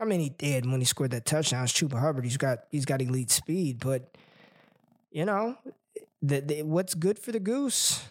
I 0.00 0.06
mean, 0.06 0.20
he 0.20 0.30
did 0.30 0.64
when 0.64 0.80
he 0.80 0.86
scored 0.86 1.10
that 1.10 1.26
touchdown. 1.26 1.64
It's 1.64 1.74
Chuba 1.74 2.00
Hubbard. 2.00 2.24
He's 2.24 2.38
got 2.38 2.60
he's 2.70 2.86
got 2.86 3.02
elite 3.02 3.30
speed, 3.30 3.80
but 3.80 4.16
you 5.10 5.26
know, 5.26 5.56
the, 6.22 6.40
the, 6.40 6.62
what's 6.62 6.94
good 6.94 7.18
for 7.18 7.32
the 7.32 7.40
goose? 7.40 8.02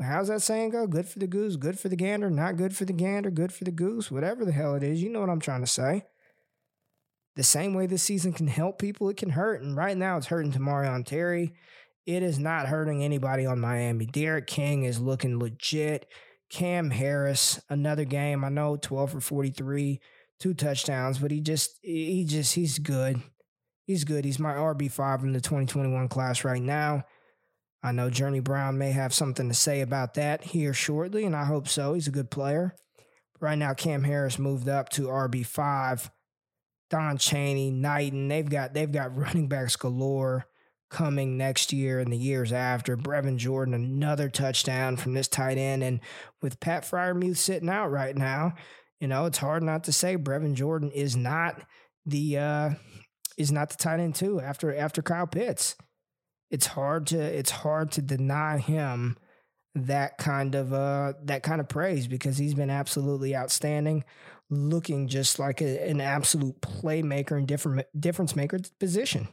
How's 0.00 0.28
that 0.28 0.42
saying 0.42 0.70
go? 0.70 0.86
Good 0.86 1.08
for 1.08 1.18
the 1.18 1.26
goose, 1.26 1.56
good 1.56 1.78
for 1.78 1.88
the 1.88 1.96
gander, 1.96 2.30
not 2.30 2.56
good 2.56 2.76
for 2.76 2.84
the 2.84 2.92
gander, 2.92 3.30
good 3.30 3.52
for 3.52 3.64
the 3.64 3.72
goose, 3.72 4.12
whatever 4.12 4.44
the 4.44 4.52
hell 4.52 4.76
it 4.76 4.84
is. 4.84 5.02
You 5.02 5.10
know 5.10 5.20
what 5.20 5.30
I'm 5.30 5.40
trying 5.40 5.60
to 5.60 5.66
say 5.66 6.04
the 7.38 7.44
same 7.44 7.72
way 7.72 7.86
this 7.86 8.02
season 8.02 8.32
can 8.32 8.48
help 8.48 8.80
people, 8.80 9.08
it 9.08 9.16
can 9.16 9.30
hurt. 9.30 9.62
And 9.62 9.76
right 9.76 9.96
now, 9.96 10.16
it's 10.16 10.26
hurting 10.26 10.50
Tamorrion 10.50 11.06
Terry. 11.06 11.54
it 12.04 12.24
is 12.24 12.36
not 12.38 12.66
hurting 12.66 13.04
anybody 13.04 13.46
on 13.46 13.60
Miami. 13.60 14.06
D'Eriq 14.06 14.48
King 14.48 14.82
is 14.82 14.98
looking 14.98 15.38
legit. 15.38 16.06
Cam 16.50 16.90
Harris, 16.90 17.60
another 17.68 18.04
game. 18.04 18.44
I 18.44 18.48
know 18.48 18.76
12 18.76 19.12
for 19.12 19.20
43, 19.20 20.00
two 20.40 20.52
touchdowns, 20.52 21.18
but 21.18 21.30
he 21.30 21.40
just, 21.40 21.78
he 21.80 22.24
just, 22.24 22.54
he's 22.54 22.80
good. 22.80 23.22
He's 23.84 24.02
good. 24.02 24.24
He's 24.24 24.40
my 24.40 24.54
RB5 24.54 25.22
in 25.22 25.32
the 25.32 25.40
2021 25.40 26.08
class 26.08 26.42
right 26.42 26.60
now. 26.60 27.04
I 27.84 27.92
know 27.92 28.10
Journey 28.10 28.40
Brown 28.40 28.78
may 28.78 28.90
have 28.90 29.14
something 29.14 29.46
to 29.48 29.54
say 29.54 29.80
about 29.82 30.14
that 30.14 30.42
here 30.42 30.74
shortly, 30.74 31.24
and 31.24 31.36
I 31.36 31.44
hope 31.44 31.68
so. 31.68 31.94
He's 31.94 32.08
a 32.08 32.10
good 32.12 32.32
player. 32.32 32.74
Right 33.38 33.58
now, 33.58 33.74
Cam 33.74 34.02
Harris 34.02 34.40
moved 34.40 34.68
up 34.68 34.88
to 34.90 35.02
RB5. 35.02 36.10
Don 36.90 37.18
Chaney, 37.18 37.70
Knighton, 37.70 38.28
they've 38.28 38.48
got 38.48 38.74
they've 38.74 38.90
got 38.90 39.16
running 39.16 39.48
backs 39.48 39.76
galore 39.76 40.46
coming 40.90 41.36
next 41.36 41.72
year 41.72 42.00
and 42.00 42.12
the 42.12 42.16
years 42.16 42.52
after. 42.52 42.96
Brevin 42.96 43.36
Jordan, 43.36 43.74
another 43.74 44.28
touchdown 44.28 44.96
from 44.96 45.14
this 45.14 45.28
tight 45.28 45.58
end. 45.58 45.82
And 45.82 46.00
with 46.40 46.60
Pat 46.60 46.82
Freiermuth 46.84 47.36
sitting 47.36 47.68
out 47.68 47.90
right 47.90 48.16
now, 48.16 48.54
you 49.00 49.06
know, 49.06 49.26
it's 49.26 49.38
hard 49.38 49.62
not 49.62 49.84
to 49.84 49.92
say 49.92 50.16
Brevin 50.16 50.54
Jordan 50.54 50.90
is 50.90 51.16
not 51.16 51.62
the 52.06 52.38
uh 52.38 52.70
is 53.36 53.52
not 53.52 53.70
the 53.70 53.76
tight 53.76 54.00
end 54.00 54.14
too 54.14 54.40
after 54.40 54.74
after 54.74 55.02
Kyle 55.02 55.26
Pitts. 55.26 55.76
It's 56.50 56.66
hard 56.66 57.06
to 57.08 57.20
it's 57.20 57.50
hard 57.50 57.92
to 57.92 58.02
deny 58.02 58.58
him 58.58 59.18
that 59.74 60.18
kind 60.18 60.54
of 60.54 60.72
uh 60.72 61.12
that 61.24 61.42
kind 61.42 61.60
of 61.60 61.68
praise 61.68 62.08
because 62.08 62.38
he's 62.38 62.54
been 62.54 62.70
absolutely 62.70 63.36
outstanding 63.36 64.04
looking 64.50 65.08
just 65.08 65.38
like 65.38 65.60
a, 65.60 65.88
an 65.88 66.00
absolute 66.00 66.60
playmaker 66.60 67.32
and 67.32 67.46
different 67.46 67.86
difference 67.98 68.34
maker 68.34 68.58
position 68.78 69.28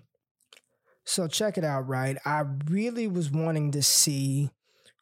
so 1.05 1.27
check 1.27 1.57
it 1.57 1.63
out, 1.63 1.87
right? 1.87 2.17
I 2.25 2.43
really 2.67 3.07
was 3.07 3.31
wanting 3.31 3.71
to 3.71 3.83
see 3.83 4.49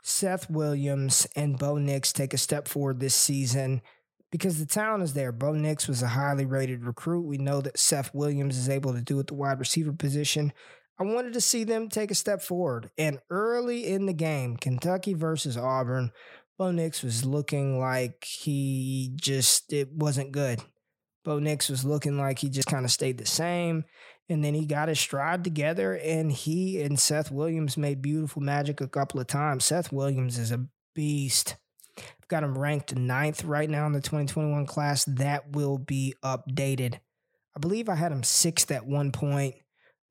Seth 0.04 0.50
Williams 0.50 1.26
and 1.36 1.58
Bo 1.58 1.78
Nix 1.78 2.12
take 2.12 2.34
a 2.34 2.38
step 2.38 2.68
forward 2.68 3.00
this 3.00 3.16
season 3.16 3.82
because 4.30 4.60
the 4.60 4.66
talent 4.66 5.04
is 5.04 5.14
there. 5.14 5.32
Bo 5.32 5.54
Nix 5.54 5.88
was 5.88 6.02
a 6.02 6.08
highly 6.08 6.46
rated 6.46 6.84
recruit. 6.84 7.26
We 7.26 7.38
know 7.38 7.62
that 7.62 7.80
Seth 7.80 8.14
Williams 8.14 8.58
is 8.58 8.68
able 8.68 8.94
to 8.94 9.02
do 9.02 9.18
at 9.20 9.28
the 9.28 9.34
wide 9.34 9.60
receiver 9.60 9.94
position. 9.94 10.52
I 11.00 11.04
wanted 11.04 11.34
to 11.34 11.42
see 11.42 11.64
them 11.64 11.88
take 11.88 12.12
a 12.12 12.16
step 12.16 12.42
forward. 12.42 12.92
And 12.98 13.20
early 13.30 13.88
in 13.88 14.06
the 14.06 14.14
game, 14.14 14.58
Kentucky 14.58 15.14
versus 15.14 15.58
Auburn, 15.58 16.12
Bo 16.58 16.72
Nix 16.72 17.02
was 17.04 17.26
looking 17.26 17.80
like 17.80 18.24
he 18.24 19.12
just, 19.16 19.74
it 19.74 19.92
wasn't 19.92 20.32
good. 20.32 20.62
Bo 21.24 21.40
Nix 21.40 21.70
was 21.70 21.86
looking 21.86 22.18
like 22.18 22.40
he 22.40 22.50
just 22.50 22.68
kind 22.68 22.86
of 22.86 22.92
stayed 22.92 23.18
the 23.18 23.26
same. 23.26 23.86
And 24.30 24.44
then 24.44 24.54
he 24.54 24.66
got 24.66 24.88
his 24.88 25.00
stride 25.00 25.44
together, 25.44 25.96
and 25.98 26.32
he 26.32 26.82
and 26.82 26.98
Seth 26.98 27.30
Williams 27.30 27.76
made 27.76 28.02
beautiful 28.02 28.42
magic 28.42 28.80
a 28.80 28.88
couple 28.88 29.20
of 29.20 29.28
times. 29.28 29.66
Seth 29.66 29.92
Williams 29.92 30.38
is 30.38 30.52
a 30.52 30.66
beast. 30.96 31.58
I've 31.98 32.28
got 32.30 32.44
him 32.44 32.58
ranked 32.58 32.96
ninth 32.96 33.44
right 33.44 33.70
now 33.70 33.86
in 33.86 33.92
the 33.92 34.00
2021 34.00 34.66
class. 34.66 35.04
That 35.06 35.52
will 35.52 35.78
be 35.78 36.14
updated. 36.24 37.00
I 37.56 37.60
believe 37.60 37.90
I 37.90 37.96
had 37.96 38.14
him 38.14 38.24
sixth 38.24 38.72
at 38.72 38.86
one 38.86 39.12
point, 39.12 39.56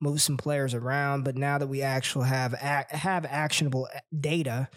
moved 0.01 0.21
some 0.21 0.37
players 0.37 0.75
around, 0.75 1.25
but 1.25 1.37
now 1.37 1.57
that 1.59 1.67
we 1.69 1.83
actually 1.83 2.29
have 2.29 2.53
have 2.53 3.25
actionable 3.25 3.89
eh, 3.95 4.01
data, 4.19 4.69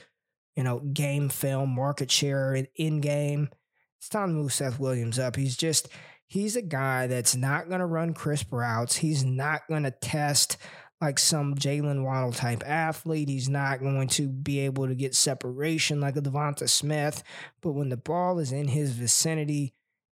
you 0.56 0.64
know, 0.64 0.80
game 0.80 1.30
film, 1.30 1.70
market 1.70 2.12
share 2.12 2.66
in 2.76 3.02
game, 3.02 3.50
it's 3.98 4.10
time 4.10 4.30
to 4.30 4.34
move 4.36 4.54
Seth 4.54 4.80
Williams 4.80 5.20
up. 5.20 5.36
He's 5.36 5.58
just 5.58 5.90
he's 6.28 6.56
a 6.56 6.62
guy 6.62 7.08
that's 7.08 7.36
not 7.36 7.68
going 7.68 7.80
to 7.80 7.86
run 7.86 8.14
crisp 8.14 8.52
routes. 8.52 8.98
He's 8.98 9.24
not 9.24 9.68
going 9.68 9.84
to 9.84 9.92
test 9.92 10.58
like 11.02 11.20
some 11.20 11.56
Jaylen 11.56 12.04
Waddle 12.04 12.32
type 12.32 12.64
athlete. 12.66 13.30
He's 13.30 13.50
not 13.50 13.82
going 13.82 14.08
to 14.10 14.28
be 14.28 14.60
able 14.60 14.88
to 14.88 14.96
get 14.96 15.16
separation 15.16 16.00
like 16.00 16.16
a 16.16 16.22
Devonta 16.22 16.70
Smith. 16.70 17.24
But 17.62 17.72
when 17.72 17.90
the 17.90 17.98
ball 17.98 18.40
is 18.40 18.52
in 18.52 18.68
his 18.68 18.92
vicinity, 18.92 19.74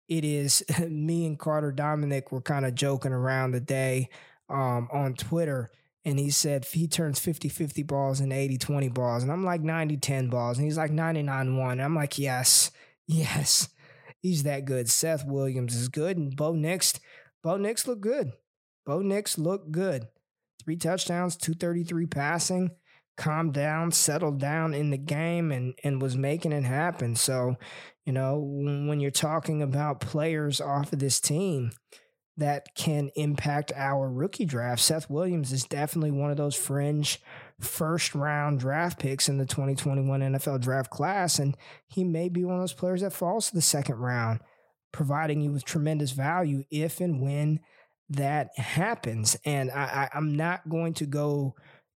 it 0.08 0.24
is 0.24 0.64
me 0.88 1.26
and 1.26 1.38
Carter 1.38 1.72
Dominic 1.72 2.32
were 2.32 2.40
kind 2.40 2.64
of 2.64 2.74
joking 2.74 3.12
around 3.12 3.52
the 3.52 3.60
day 3.60 4.08
um, 4.48 4.88
on 4.92 5.14
Twitter. 5.14 5.70
And 6.04 6.18
he 6.18 6.30
said 6.30 6.64
he 6.64 6.88
turns 6.88 7.18
50 7.18 7.48
50 7.48 7.82
balls 7.82 8.20
into 8.20 8.34
80 8.34 8.58
20 8.58 8.88
balls. 8.88 9.22
And 9.22 9.30
I'm 9.30 9.44
like 9.44 9.60
90 9.60 9.98
10 9.98 10.28
balls. 10.28 10.58
And 10.58 10.64
he's 10.64 10.78
like 10.78 10.90
99 10.90 11.56
1. 11.56 11.80
I'm 11.80 11.94
like, 11.94 12.18
yes, 12.18 12.70
yes. 13.06 13.68
He's 14.20 14.42
that 14.42 14.66
good. 14.66 14.88
Seth 14.88 15.24
Williams 15.26 15.74
is 15.74 15.88
good, 15.88 16.18
and 16.18 16.36
Bo 16.36 16.52
Nix, 16.52 17.00
Bo 17.42 17.56
Nix 17.56 17.86
looked 17.86 18.02
good. 18.02 18.32
Bo 18.84 19.00
Nix 19.00 19.38
looked 19.38 19.72
good. 19.72 20.08
Three 20.62 20.76
touchdowns, 20.76 21.36
233 21.36 22.06
passing, 22.06 22.70
calmed 23.16 23.54
down, 23.54 23.92
settled 23.92 24.38
down 24.38 24.74
in 24.74 24.90
the 24.90 24.98
game, 24.98 25.50
and 25.50 25.74
and 25.82 26.02
was 26.02 26.16
making 26.18 26.52
it 26.52 26.64
happen. 26.64 27.16
So, 27.16 27.56
you 28.04 28.12
know, 28.12 28.38
when 28.38 29.00
you're 29.00 29.10
talking 29.10 29.62
about 29.62 30.00
players 30.00 30.60
off 30.60 30.92
of 30.92 30.98
this 30.98 31.18
team, 31.18 31.72
that 32.36 32.74
can 32.74 33.10
impact 33.16 33.72
our 33.74 34.10
rookie 34.10 34.44
draft. 34.44 34.80
Seth 34.80 35.10
Williams 35.10 35.52
is 35.52 35.64
definitely 35.64 36.10
one 36.10 36.30
of 36.30 36.36
those 36.36 36.56
fringe 36.56 37.20
first 37.60 38.14
round 38.14 38.60
draft 38.60 38.98
picks 38.98 39.28
in 39.28 39.38
the 39.38 39.46
2021 39.46 40.20
NFL 40.20 40.60
draft 40.60 40.90
class. 40.90 41.38
And 41.38 41.56
he 41.86 42.04
may 42.04 42.28
be 42.28 42.44
one 42.44 42.54
of 42.54 42.62
those 42.62 42.72
players 42.72 43.02
that 43.02 43.12
falls 43.12 43.48
to 43.48 43.54
the 43.54 43.62
second 43.62 43.96
round, 43.96 44.40
providing 44.92 45.40
you 45.40 45.52
with 45.52 45.64
tremendous 45.64 46.12
value 46.12 46.64
if 46.70 47.00
and 47.00 47.20
when 47.20 47.60
that 48.08 48.56
happens. 48.58 49.36
And 49.44 49.70
I, 49.70 49.82
I, 49.82 50.10
I'm 50.14 50.34
not 50.34 50.68
going 50.68 50.94
to 50.94 51.06
go 51.06 51.54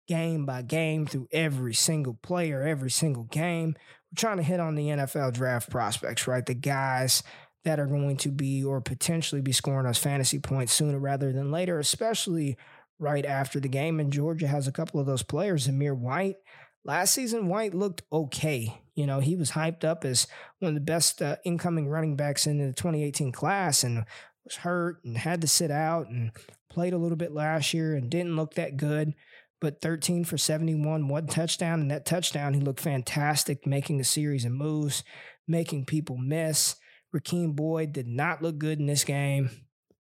game 0.08 0.46
by 0.46 0.62
game 0.62 1.06
through 1.06 1.28
every 1.32 1.74
single 1.74 2.16
player, 2.22 2.62
every 2.62 2.92
single 2.92 3.24
game. 3.24 3.76
We're 4.12 4.20
trying 4.20 4.38
to 4.38 4.44
hit 4.44 4.60
on 4.60 4.76
the 4.76 4.90
NFL 4.90 5.34
draft 5.34 5.70
prospects, 5.70 6.28
right? 6.28 6.46
The 6.46 6.54
guys 6.54 7.24
that 7.66 7.80
are 7.80 7.86
going 7.86 8.18
to 8.18 8.30
be 8.30 8.64
or 8.64 8.82
potentially 8.82 9.42
be 9.42 9.52
scoring 9.52 9.86
us 9.86 9.98
fantasy 9.98 10.40
points 10.40 10.74
sooner 10.74 11.00
rather 11.00 11.32
than 11.32 11.52
later, 11.52 11.80
especially 11.80 12.58
right 13.00 13.26
after 13.26 13.60
the 13.60 13.70
game. 13.70 14.00
And 14.00 14.12
Georgia 14.12 14.48
has 14.48 14.68
a 14.68 14.72
couple 14.72 15.00
of 15.00 15.06
those 15.06 15.24
players, 15.24 15.68
Zamir 15.68 15.98
White. 15.98 16.38
Last 16.86 17.14
season, 17.14 17.48
White 17.48 17.74
looked 17.74 18.02
okay. 18.12 18.82
You 18.96 19.08
know, 19.08 19.22
he 19.22 19.36
was 19.36 19.52
hyped 19.52 19.86
up 19.86 20.04
as 20.04 20.28
one 20.60 20.70
of 20.70 20.76
the 20.76 20.82
best 20.82 21.22
uh, 21.22 21.38
incoming 21.46 21.88
running 21.88 22.18
backs 22.18 22.46
in 22.46 22.58
the 22.58 22.74
2018 22.74 23.32
class 23.32 23.84
and 23.84 24.06
was 24.44 24.58
hurt 24.58 25.04
and 25.06 25.18
had 25.18 25.42
to 25.42 25.48
sit 25.48 25.72
out 25.72 26.10
and 26.10 26.32
played 26.70 26.94
a 26.94 26.98
little 26.98 27.16
bit 27.16 27.32
last 27.32 27.74
year 27.74 27.96
and 27.96 28.10
didn't 28.10 28.36
look 28.36 28.56
that 28.56 28.76
good. 28.76 29.14
But 29.62 29.82
13 29.82 30.26
for 30.26 30.38
71, 30.38 31.08
one 31.08 31.28
touchdown. 31.28 31.80
And 31.80 31.90
that 31.90 32.06
touchdown, 32.06 32.54
he 32.54 32.60
looked 32.60 32.82
fantastic, 32.82 33.66
making 33.66 34.02
a 34.02 34.04
series 34.04 34.44
of 34.44 34.52
moves, 34.52 35.06
making 35.48 35.86
people 35.86 36.18
miss. 36.18 36.76
Rakeem 37.14 37.56
Boyd 37.56 37.94
did 37.94 38.08
not 38.08 38.42
look 38.42 38.58
good 38.58 38.80
in 38.80 38.88
this 38.88 39.04
game. 39.04 39.50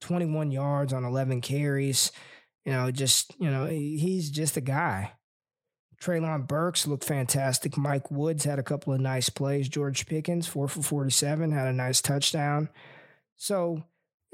21 0.01 0.51
yards 0.51 0.92
on 0.92 1.05
11 1.05 1.40
carries. 1.40 2.12
You 2.64 2.73
know, 2.73 2.90
just, 2.90 3.35
you 3.38 3.51
know, 3.51 3.66
he's 3.66 4.31
just 4.31 4.57
a 4.57 4.61
guy. 4.61 5.12
Treylon 6.01 6.47
Burks 6.47 6.87
looked 6.87 7.05
fantastic. 7.05 7.77
Mike 7.77 8.11
Woods 8.11 8.44
had 8.44 8.59
a 8.59 8.62
couple 8.62 8.92
of 8.92 9.01
nice 9.01 9.29
plays. 9.29 9.68
George 9.68 10.07
Pickens, 10.07 10.47
four 10.47 10.68
for 10.68 10.83
47, 10.83 11.51
had 11.51 11.66
a 11.66 11.73
nice 11.73 12.01
touchdown. 12.01 12.68
So, 13.37 13.83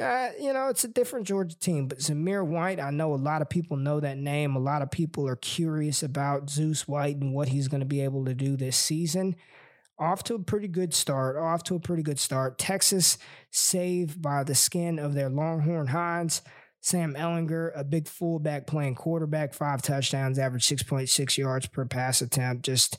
uh, 0.02 0.30
you 0.38 0.52
know, 0.52 0.68
it's 0.68 0.84
a 0.84 0.88
different 0.88 1.26
Georgia 1.26 1.58
team. 1.58 1.86
But 1.88 1.98
Zamir 2.00 2.44
White, 2.44 2.80
I 2.80 2.90
know 2.90 3.14
a 3.14 3.16
lot 3.16 3.40
of 3.40 3.48
people 3.48 3.78
know 3.78 4.00
that 4.00 4.18
name. 4.18 4.56
A 4.56 4.60
lot 4.60 4.82
of 4.82 4.90
people 4.90 5.26
are 5.26 5.36
curious 5.36 6.02
about 6.02 6.50
Zeus 6.50 6.86
White 6.86 7.16
and 7.16 7.32
what 7.32 7.48
he's 7.48 7.68
going 7.68 7.80
to 7.80 7.86
be 7.86 8.02
able 8.02 8.26
to 8.26 8.34
do 8.34 8.56
this 8.56 8.76
season 8.76 9.36
off 9.98 10.24
to 10.24 10.34
a 10.34 10.38
pretty 10.38 10.68
good 10.68 10.94
start. 10.94 11.36
Off 11.36 11.62
to 11.64 11.76
a 11.76 11.80
pretty 11.80 12.02
good 12.02 12.18
start. 12.18 12.58
Texas 12.58 13.18
saved 13.50 14.20
by 14.20 14.44
the 14.44 14.54
skin 14.54 14.98
of 14.98 15.14
their 15.14 15.28
Longhorn 15.28 15.88
Hinds. 15.88 16.42
Sam 16.80 17.14
Ehlinger, 17.14 17.70
a 17.74 17.82
big 17.82 18.08
fullback 18.08 18.66
playing 18.66 18.94
quarterback, 18.96 19.54
five 19.54 19.80
touchdowns, 19.80 20.38
average 20.38 20.66
6.6 20.66 21.38
yards 21.38 21.66
per 21.66 21.86
pass 21.86 22.20
attempt. 22.20 22.64
Just 22.64 22.98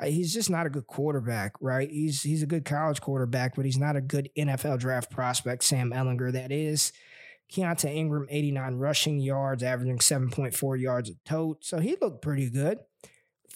uh, 0.00 0.06
he's 0.06 0.32
just 0.32 0.48
not 0.48 0.64
a 0.64 0.70
good 0.70 0.86
quarterback, 0.86 1.52
right? 1.60 1.90
He's 1.90 2.22
he's 2.22 2.42
a 2.42 2.46
good 2.46 2.64
college 2.64 3.00
quarterback, 3.00 3.54
but 3.54 3.66
he's 3.66 3.76
not 3.76 3.96
a 3.96 4.00
good 4.00 4.30
NFL 4.38 4.78
draft 4.78 5.10
prospect. 5.10 5.64
Sam 5.64 5.90
Ehlinger 5.90 6.32
that 6.32 6.52
is. 6.52 6.92
Keaontay 7.52 7.94
Ingram, 7.94 8.26
89 8.28 8.74
rushing 8.74 9.20
yards, 9.20 9.62
averaging 9.62 10.00
7.4 10.00 10.78
yards 10.78 11.08
a 11.08 11.14
tote. 11.24 11.64
So 11.64 11.78
he 11.78 11.96
looked 11.98 12.20
pretty 12.20 12.50
good 12.50 12.78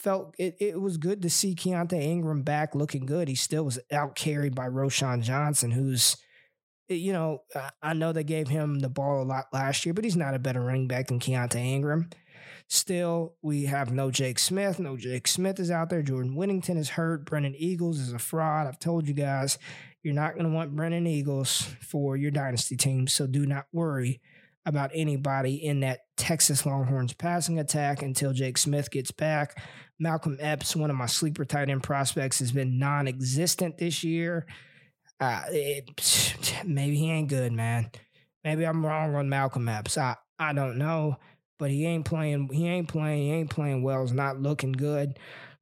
felt 0.03 0.35
it, 0.37 0.57
it 0.59 0.81
was 0.81 0.97
good 0.97 1.23
to 1.23 1.31
see 1.31 1.55
Keaontay 1.55 2.03
Ingram 2.03 2.43
back 2.43 2.75
looking 2.75 3.07
good. 3.07 3.29
He 3.29 3.37
still 3.37 3.65
was 3.65 3.79
out 3.93 4.17
carried 4.17 4.55
by 4.55 4.67
Roschon 4.69 5.23
Johnson, 5.23 5.71
who's, 5.71 6.17
eh, 6.91 6.95
you 6.95 7.13
know, 7.13 7.43
I 7.81 7.95
know 7.95 8.13
they 8.13 8.25
gave 8.25 8.49
him 8.49 8.81
the 8.81 8.89
ball 8.89 9.23
a 9.23 9.25
lot 9.25 9.47
last 9.53 9.87
year, 9.87 9.95
but 9.95 10.05
he's 10.05 10.17
not 10.17 10.35
a 10.35 10.41
better 10.41 10.61
running 10.61 10.89
back 10.89 11.07
than 11.07 11.21
Keaontay 11.21 11.65
Ingram. 11.65 12.11
Still, 12.69 13.35
we 13.43 13.67
have 13.67 13.93
no 13.93 14.11
Jake 14.11 14.39
Smith. 14.39 14.81
No 14.81 14.97
Jake 14.97 15.29
Smith 15.29 15.61
is 15.61 15.71
out 15.71 15.91
there. 15.91 16.03
Jordan 16.03 16.35
Whittington 16.35 16.79
is 16.79 16.91
hurt. 16.91 17.27
Brennan 17.27 17.55
Eagles 17.57 18.01
is 18.01 18.13
a 18.13 18.19
fraud. 18.19 18.67
I've 18.67 18.79
told 18.79 19.07
you 19.07 19.15
guys, 19.15 19.59
you're 20.03 20.15
not 20.15 20.35
going 20.35 20.47
to 20.47 20.53
want 20.53 20.75
Brennan 20.75 21.07
Eagles 21.07 21.69
for 21.81 22.17
your 22.17 22.31
dynasty 22.31 22.77
team, 22.77 23.07
so 23.07 23.27
do 23.27 23.47
not 23.47 23.67
worry 23.73 24.21
about 24.65 24.91
anybody 24.95 25.55
in 25.55 25.81
that 25.81 26.01
Texas 26.17 26.65
Longhorns 26.65 27.13
passing 27.13 27.59
attack 27.59 28.03
until 28.03 28.33
Jake 28.33 28.59
Smith 28.59 28.91
gets 28.91 29.11
back. 29.11 29.61
Malcolm 30.03 30.37
Epps, 30.41 30.75
one 30.75 30.91
of 30.91 30.97
my 30.97 31.07
sleeper 31.07 31.45
tight 31.45 31.71
end 31.71 31.83
prospects, 31.83 32.41
has 32.41 32.51
been 32.51 32.79
non 32.79 33.07
existent 33.07 33.79
this 33.79 34.03
year. 34.03 34.47
Uh, 35.21 35.43
it, 35.49 36.35
maybe 36.67 36.97
he 36.97 37.11
ain't 37.11 37.29
good, 37.29 37.53
man. 37.53 37.91
Maybe 38.43 38.67
I'm 38.67 38.85
wrong 38.85 39.15
on 39.15 39.29
Malcolm 39.29 39.69
Epps. 39.69 39.97
I, 39.97 40.17
I 40.39 40.53
don't 40.53 40.77
know, 40.77 41.19
but 41.59 41.71
he 41.71 41.87
ain't 41.87 42.05
playing. 42.05 42.49
He 42.53 42.67
ain't 42.67 42.89
playing. 42.89 43.23
He 43.23 43.33
ain't 43.33 43.51
playing 43.51 43.85
well. 43.85 44.03
It's 44.03 44.13
not 44.13 44.41
looking 44.41 44.73
good. 44.73 45.19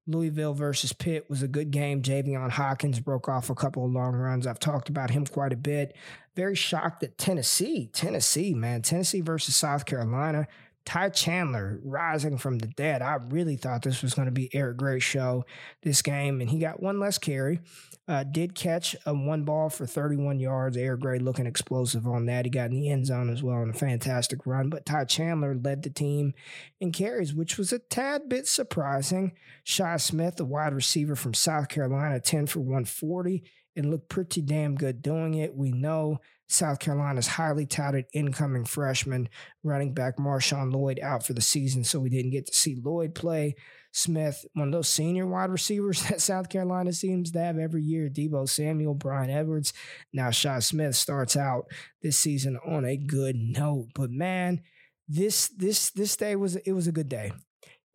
Louisville 0.06 0.54
versus 0.54 0.94
Pitt 0.94 1.28
was 1.28 1.42
a 1.42 1.48
good 1.48 1.70
game. 1.70 2.02
Javian 2.02 2.50
Hawkins 2.50 2.98
broke 2.98 3.28
off 3.28 3.50
a 3.50 3.54
couple 3.54 3.84
of 3.84 3.92
long 3.92 4.14
runs. 4.14 4.46
I've 4.46 4.58
talked 4.58 4.88
about 4.88 5.10
him 5.10 5.26
quite 5.26 5.52
a 5.52 5.56
bit. 5.56 5.94
Very 6.34 6.54
shocked 6.54 7.02
at 7.02 7.18
Tennessee. 7.18 7.90
Tennessee, 7.92 8.54
man. 8.54 8.80
Tennessee 8.80 9.20
versus 9.20 9.54
South 9.54 9.84
Carolina. 9.84 10.48
Ty 10.84 11.10
Chandler 11.10 11.78
rising 11.84 12.38
from 12.38 12.58
the 12.58 12.66
dead. 12.66 13.02
I 13.02 13.18
really 13.28 13.56
thought 13.56 13.82
this 13.82 14.02
was 14.02 14.14
going 14.14 14.26
to 14.26 14.32
be 14.32 14.54
Eric 14.54 14.78
Gray's 14.78 15.02
show 15.02 15.44
this 15.82 16.02
game, 16.02 16.40
and 16.40 16.50
he 16.50 16.58
got 16.58 16.82
one 16.82 16.98
less 16.98 17.18
carry. 17.18 17.60
Uh, 18.08 18.24
did 18.24 18.56
catch 18.56 18.96
a 19.06 19.14
one 19.14 19.44
ball 19.44 19.70
for 19.70 19.86
31 19.86 20.40
yards. 20.40 20.76
Eric 20.76 21.00
Gray 21.00 21.18
looking 21.20 21.46
explosive 21.46 22.08
on 22.08 22.26
that. 22.26 22.44
He 22.44 22.50
got 22.50 22.70
in 22.70 22.80
the 22.80 22.90
end 22.90 23.06
zone 23.06 23.30
as 23.30 23.42
well 23.42 23.62
in 23.62 23.70
a 23.70 23.74
fantastic 23.74 24.46
run. 24.46 24.68
But 24.68 24.84
Ty 24.84 25.04
Chandler 25.04 25.54
led 25.54 25.82
the 25.82 25.90
team 25.90 26.34
in 26.80 26.90
carries, 26.90 27.32
which 27.34 27.56
was 27.56 27.72
a 27.72 27.78
tad 27.78 28.28
bit 28.28 28.48
surprising. 28.48 29.32
Shi 29.62 29.98
Smith, 29.98 30.36
the 30.36 30.44
wide 30.44 30.74
receiver 30.74 31.14
from 31.14 31.34
South 31.34 31.68
Carolina, 31.68 32.18
10 32.18 32.46
for 32.46 32.58
140 32.58 33.44
and 33.76 33.90
looked 33.90 34.08
pretty 34.08 34.40
damn 34.42 34.74
good 34.74 35.02
doing 35.02 35.34
it. 35.34 35.54
We 35.54 35.72
know 35.72 36.18
South 36.48 36.80
Carolina's 36.80 37.28
highly 37.28 37.64
touted 37.64 38.06
incoming 38.12 38.64
freshman 38.64 39.28
running 39.62 39.94
back 39.94 40.16
Marshawn 40.16 40.72
Lloyd 40.72 40.98
out 41.00 41.24
for 41.24 41.32
the 41.32 41.40
season, 41.40 41.84
so 41.84 42.00
we 42.00 42.10
didn't 42.10 42.32
get 42.32 42.46
to 42.46 42.54
see 42.54 42.76
Lloyd 42.82 43.14
play. 43.14 43.54
Smith, 43.92 44.44
one 44.54 44.68
of 44.68 44.72
those 44.72 44.88
senior 44.88 45.26
wide 45.26 45.50
receivers 45.50 46.02
that 46.08 46.20
South 46.20 46.48
Carolina 46.48 46.92
seems 46.92 47.30
to 47.32 47.38
have 47.38 47.58
every 47.58 47.82
year. 47.82 48.08
Deebo 48.08 48.48
Samuel, 48.48 48.94
Bryan 48.94 49.30
Edwards. 49.30 49.72
Now 50.12 50.30
Shi 50.30 50.60
Smith 50.60 50.96
starts 50.96 51.36
out 51.36 51.66
this 52.02 52.16
season 52.16 52.58
on 52.66 52.84
a 52.84 52.96
good 52.96 53.36
note. 53.36 53.88
But 53.94 54.10
man, 54.10 54.62
this 55.08 55.48
this 55.48 55.90
this 55.90 56.16
day 56.16 56.36
was 56.36 56.56
it 56.56 56.72
was 56.72 56.86
a 56.86 56.92
good 56.92 57.08
day. 57.08 57.32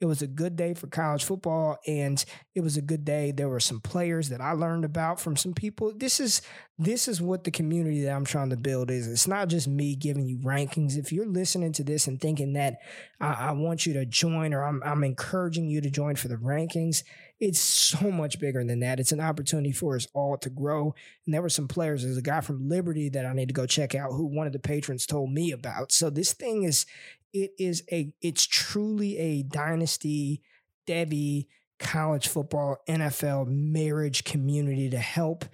It 0.02 0.06
was 0.06 0.22
a 0.22 0.28
good 0.28 0.58
day 0.58 0.74
for 0.74 0.88
college 0.88 1.24
football, 1.24 1.78
and 1.88 2.24
it 2.54 2.62
was 2.62 2.76
a 2.76 2.82
good 2.82 3.06
day. 3.06 3.32
There 3.32 3.48
were 3.48 3.62
some 3.62 3.80
players 3.80 4.28
that 4.30 4.42
I 4.42 4.52
learned 4.52 4.84
about 4.84 5.22
from 5.22 5.38
some 5.38 5.54
people. 5.54 5.94
This 5.96 6.20
is 6.20 6.42
this 6.78 7.08
is 7.08 7.22
what 7.22 7.46
the 7.46 7.52
community 7.52 8.04
that 8.04 8.12
I'm 8.12 8.26
trying 8.26 8.50
to 8.50 8.58
build 8.58 8.92
is. 8.92 9.08
It's 9.08 9.28
not 9.28 9.48
just 9.48 9.68
me 9.68 9.96
giving 9.96 10.28
you 10.28 10.40
rankings. 10.40 10.98
If 10.98 11.14
you're 11.14 11.26
listening 11.26 11.72
to 11.74 11.84
this 11.84 12.08
and 12.08 12.20
thinking 12.20 12.54
that 12.54 12.80
I, 13.22 13.34
I 13.34 13.52
want 13.54 13.86
you 13.86 13.94
to 13.94 14.06
join 14.06 14.54
or 14.54 14.64
I'm, 14.64 14.84
I'm 14.84 15.06
encouraging 15.06 15.70
you 15.70 15.80
to 15.80 15.90
join 15.90 16.16
for 16.18 16.28
the 16.28 16.36
rankings, 16.36 17.04
it's 17.40 17.60
so 17.60 18.12
much 18.12 18.40
bigger 18.40 18.64
than 18.64 18.82
that. 18.82 19.00
It's 19.00 19.14
an 19.14 19.22
opportunity 19.22 19.72
for 19.72 19.96
us 19.96 20.08
all 20.14 20.38
to 20.38 20.50
grow. 20.50 20.94
And 21.26 21.34
there 21.34 21.42
were 21.42 21.48
some 21.50 21.70
players. 21.70 22.04
There's 22.04 22.18
a 22.18 22.22
guy 22.22 22.42
from 22.42 22.68
Liberty 22.68 23.08
that 23.10 23.26
I 23.26 23.34
need 23.34 23.48
to 23.48 23.54
go 23.54 23.66
check 23.66 23.96
out 23.96 24.12
who 24.12 24.26
one 24.26 24.48
of 24.48 24.54
the 24.54 24.60
patrons 24.60 25.06
told 25.06 25.32
me 25.32 25.52
about. 25.52 25.94
So 25.94 26.10
this 26.10 26.34
thing 26.34 26.64
is 26.64 26.86
it 27.36 27.52
is 27.60 27.84
a 27.92 28.14
it's 28.22 28.48
truly 28.48 29.18
a 29.18 29.44
dynasty 29.44 30.42
Devy 30.88 31.48
college 31.80 32.30
football 32.30 32.78
NFL 32.88 33.48
marriage 33.48 34.24
community 34.24 34.90
to 34.90 34.98
help 34.98 35.46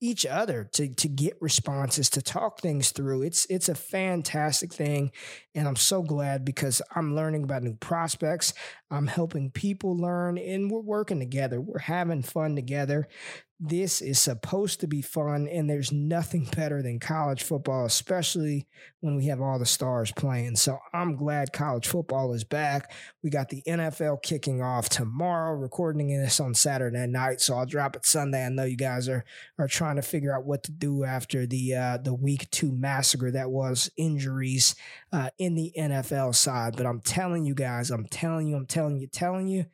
each 0.00 0.26
other 0.26 0.68
to 0.72 0.88
to 0.94 1.08
get 1.08 1.36
responses 1.40 2.10
to 2.10 2.22
talk 2.22 2.60
things 2.60 2.90
through. 2.90 3.22
It's 3.22 3.46
it's 3.50 3.68
a 3.68 3.74
fantastic 3.74 4.72
thing 4.72 5.12
and 5.54 5.66
i'm 5.66 5.76
so 5.76 6.02
glad 6.02 6.44
because 6.44 6.82
i'm 6.94 7.14
learning 7.14 7.44
about 7.44 7.62
new 7.62 7.74
prospects. 7.74 8.54
I'm 8.90 9.06
helping 9.06 9.50
people 9.50 9.96
learn 9.96 10.36
and 10.38 10.70
we're 10.70 10.80
working 10.80 11.18
together. 11.18 11.60
We're 11.60 11.78
having 11.78 12.22
fun 12.22 12.54
together 12.54 13.08
this 13.64 14.02
is 14.02 14.18
supposed 14.18 14.80
to 14.80 14.88
be 14.88 15.02
fun, 15.02 15.46
and 15.46 15.70
there's 15.70 15.92
nothing 15.92 16.48
better 16.56 16.82
than 16.82 16.98
college 16.98 17.44
football, 17.44 17.84
especially 17.84 18.66
when 18.98 19.14
we 19.14 19.26
have 19.26 19.40
all 19.40 19.56
the 19.56 19.64
stars 19.64 20.10
playing. 20.10 20.56
So 20.56 20.80
I'm 20.92 21.14
glad 21.14 21.52
college 21.52 21.86
football 21.86 22.32
is 22.32 22.42
back. 22.42 22.90
We 23.22 23.30
got 23.30 23.50
the 23.50 23.62
NFL 23.64 24.20
kicking 24.24 24.62
off 24.62 24.88
tomorrow, 24.88 25.54
recording 25.54 26.08
this 26.08 26.40
on 26.40 26.54
Saturday 26.54 27.06
night. 27.06 27.40
So 27.40 27.54
I'll 27.54 27.64
drop 27.64 27.94
it 27.94 28.04
Sunday. 28.04 28.44
I 28.44 28.48
know 28.48 28.64
you 28.64 28.76
guys 28.76 29.08
are 29.08 29.24
are 29.60 29.68
trying 29.68 29.94
to 29.94 30.02
figure 30.02 30.34
out 30.34 30.44
what 30.44 30.64
to 30.64 30.72
do 30.72 31.04
after 31.04 31.46
the 31.46 31.76
uh, 31.76 31.98
the 31.98 32.14
week 32.14 32.50
two 32.50 32.72
massacre 32.72 33.30
that 33.30 33.52
was 33.52 33.88
injuries 33.96 34.74
uh, 35.12 35.30
in 35.38 35.54
the 35.54 35.72
NFL 35.78 36.34
side. 36.34 36.76
But 36.76 36.86
I'm 36.86 37.00
telling 37.00 37.44
you 37.44 37.54
guys, 37.54 37.92
I'm 37.92 38.06
telling 38.06 38.48
you, 38.48 38.56
I'm 38.56 38.66
telling 38.66 38.98
you, 38.98 39.06
telling 39.06 39.46
you 39.46 39.66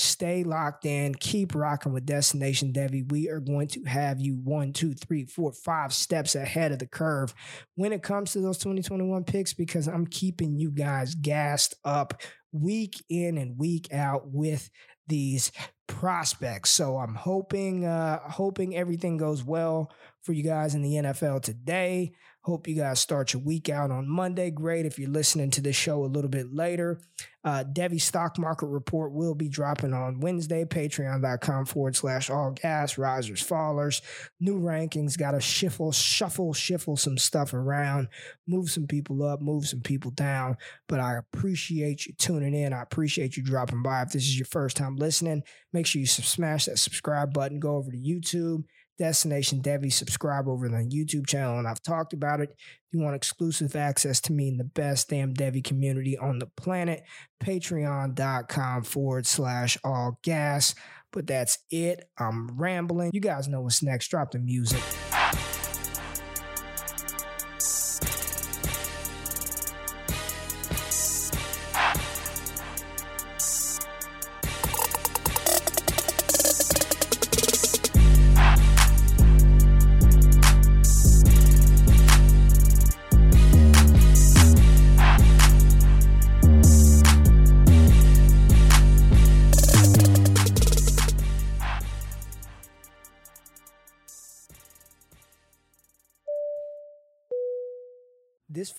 Stay 0.00 0.44
locked 0.44 0.86
in. 0.86 1.14
Keep 1.14 1.54
rocking 1.54 1.92
with 1.92 2.06
Destination 2.06 2.72
Devy. 2.72 3.10
We 3.10 3.28
are 3.28 3.40
going 3.40 3.68
to 3.68 3.82
have 3.84 4.20
you 4.20 4.34
one, 4.36 4.72
two, 4.72 4.94
three, 4.94 5.26
four, 5.26 5.52
five 5.52 5.92
steps 5.92 6.34
ahead 6.34 6.72
of 6.72 6.78
the 6.78 6.86
curve 6.86 7.34
when 7.74 7.92
it 7.92 8.02
comes 8.02 8.32
to 8.32 8.40
those 8.40 8.58
2021 8.58 9.24
picks 9.24 9.52
because 9.52 9.86
I'm 9.86 10.06
keeping 10.06 10.58
you 10.58 10.70
guys 10.70 11.14
gassed 11.14 11.74
up 11.84 12.22
week 12.52 12.94
in 13.08 13.36
and 13.38 13.58
week 13.58 13.92
out 13.92 14.28
with 14.28 14.70
these 15.06 15.52
prospects. 15.90 16.70
So 16.70 16.96
I'm 16.96 17.14
hoping 17.14 17.84
uh 17.84 18.20
hoping 18.20 18.76
everything 18.76 19.16
goes 19.16 19.44
well 19.44 19.92
for 20.22 20.32
you 20.32 20.42
guys 20.42 20.74
in 20.74 20.82
the 20.82 20.94
NFL 20.94 21.42
today. 21.42 22.12
Hope 22.42 22.66
you 22.66 22.74
guys 22.74 22.98
start 22.98 23.34
your 23.34 23.42
week 23.42 23.68
out 23.68 23.90
on 23.90 24.08
Monday. 24.08 24.50
Great 24.50 24.86
if 24.86 24.98
you're 24.98 25.10
listening 25.10 25.50
to 25.50 25.60
the 25.60 25.74
show 25.74 26.04
a 26.04 26.06
little 26.06 26.30
bit 26.30 26.54
later. 26.54 26.98
Uh, 27.42 27.64
Devy 27.64 28.00
stock 28.00 28.38
market 28.38 28.66
report 28.66 29.12
will 29.12 29.34
be 29.34 29.48
dropping 29.48 29.92
on 29.92 30.20
Wednesday. 30.20 30.64
Patreon.com 30.64 31.66
forward 31.66 31.96
slash 31.96 32.30
all 32.30 32.52
gas, 32.52 32.96
risers, 32.96 33.42
fallers. 33.42 34.00
New 34.40 34.58
rankings. 34.58 35.18
Got 35.18 35.32
to 35.32 35.40
shuffle, 35.40 35.92
shuffle, 35.92 36.54
shuffle 36.54 36.96
some 36.96 37.18
stuff 37.18 37.52
around, 37.52 38.08
move 38.46 38.70
some 38.70 38.86
people 38.86 39.22
up, 39.22 39.42
move 39.42 39.66
some 39.66 39.80
people 39.80 40.10
down. 40.10 40.56
But 40.88 41.00
I 41.00 41.16
appreciate 41.16 42.06
you 42.06 42.14
tuning 42.14 42.54
in. 42.54 42.72
I 42.72 42.82
appreciate 42.82 43.36
you 43.36 43.42
dropping 43.42 43.82
by. 43.82 44.02
If 44.02 44.12
this 44.12 44.22
is 44.22 44.38
your 44.38 44.46
first 44.46 44.76
time 44.78 44.96
listening, 44.96 45.42
make 45.72 45.79
sure 45.86 46.00
you 46.00 46.06
smash 46.06 46.66
that 46.66 46.78
subscribe 46.78 47.32
button. 47.32 47.60
Go 47.60 47.76
over 47.76 47.90
to 47.90 47.96
YouTube 47.96 48.64
Destination 48.98 49.62
Devy. 49.62 49.92
Subscribe 49.92 50.46
over 50.46 50.66
on 50.66 50.72
the 50.72 50.84
YouTube 50.84 51.26
channel, 51.26 51.58
and 51.58 51.66
I've 51.66 51.82
talked 51.82 52.12
about 52.12 52.40
it. 52.40 52.50
If 52.50 52.92
you 52.92 53.00
want 53.00 53.16
exclusive 53.16 53.74
access 53.74 54.20
to 54.22 54.32
me 54.32 54.48
in 54.48 54.58
the 54.58 54.64
best 54.64 55.08
damn 55.08 55.32
Devy 55.32 55.64
community 55.64 56.18
on 56.18 56.38
the 56.38 56.46
planet, 56.46 57.02
patreon.com 57.42 58.84
forward 58.84 59.26
slash 59.26 59.78
all 59.82 60.18
gas. 60.22 60.74
But 61.12 61.26
that's 61.26 61.58
it. 61.70 62.08
I'm 62.18 62.56
rambling. 62.56 63.10
You 63.12 63.20
guys 63.20 63.48
know 63.48 63.62
what's 63.62 63.82
next. 63.82 64.08
Drop 64.08 64.30
the 64.30 64.38
music. 64.38 64.82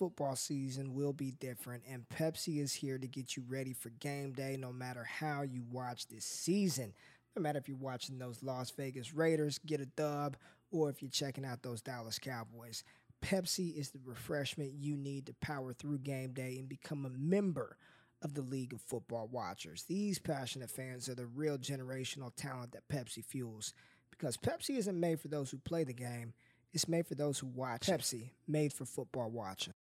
Football 0.02 0.36
season 0.36 0.96
will 0.96 1.14
be 1.14 1.30
different, 1.30 1.84
and 1.88 2.10
Pepsi 2.10 2.60
is 2.60 2.74
here 2.74 2.98
to 2.98 3.06
get 3.08 3.38
you 3.38 3.44
ready 3.48 3.72
for 3.72 3.90
game 4.00 4.32
day 4.32 4.58
no 4.60 4.74
matter 4.74 5.04
how 5.04 5.44
you 5.44 5.62
watch 5.72 6.08
this 6.08 6.26
season. 6.26 6.92
No 7.36 7.44
matter 7.44 7.60
if 7.60 7.68
you're 7.68 7.78
watching 7.78 8.18
those 8.18 8.42
Las 8.42 8.72
Vegas 8.72 9.14
Raiders 9.14 9.60
get 9.64 9.80
a 9.80 9.86
dub 9.86 10.38
or 10.72 10.90
if 10.90 11.04
you're 11.04 11.12
checking 11.12 11.46
out 11.46 11.62
those 11.62 11.84
Dallas 11.84 12.18
Cowboys. 12.18 12.84
Pepsi 13.24 13.78
is 13.78 13.92
the 13.92 14.00
refreshment 14.04 14.74
you 14.74 14.98
need 14.98 15.28
to 15.28 15.36
power 15.36 15.72
through 15.72 16.00
game 16.00 16.34
day 16.34 16.58
and 16.58 16.68
become 16.68 17.06
a 17.06 17.10
member 17.10 17.78
of 18.24 18.34
the 18.34 18.42
League 18.42 18.74
of 18.74 18.82
Football 18.82 19.30
Watchers. 19.32 19.84
These 19.84 20.18
passionate 20.18 20.72
fans 20.72 21.10
are 21.10 21.16
the 21.16 21.28
real 21.28 21.60
generational 21.60 22.36
talent 22.36 22.72
that 22.72 22.90
Pepsi 22.90 23.24
fuels 23.24 23.76
because 24.10 24.36
Pepsi 24.36 24.80
isn't 24.80 25.00
made 25.00 25.20
for 25.20 25.28
those 25.28 25.52
who 25.52 25.60
play 25.60 25.84
the 25.84 25.94
game 25.94 26.34
it's 26.74 26.88
made 26.88 27.06
for 27.06 27.16
those 27.16 27.40
who 27.40 27.48
watch. 27.48 27.88
Pepsi, 27.88 28.30
made 28.48 28.72
for 28.72 28.86
football 28.86 29.30
watching. 29.30 29.74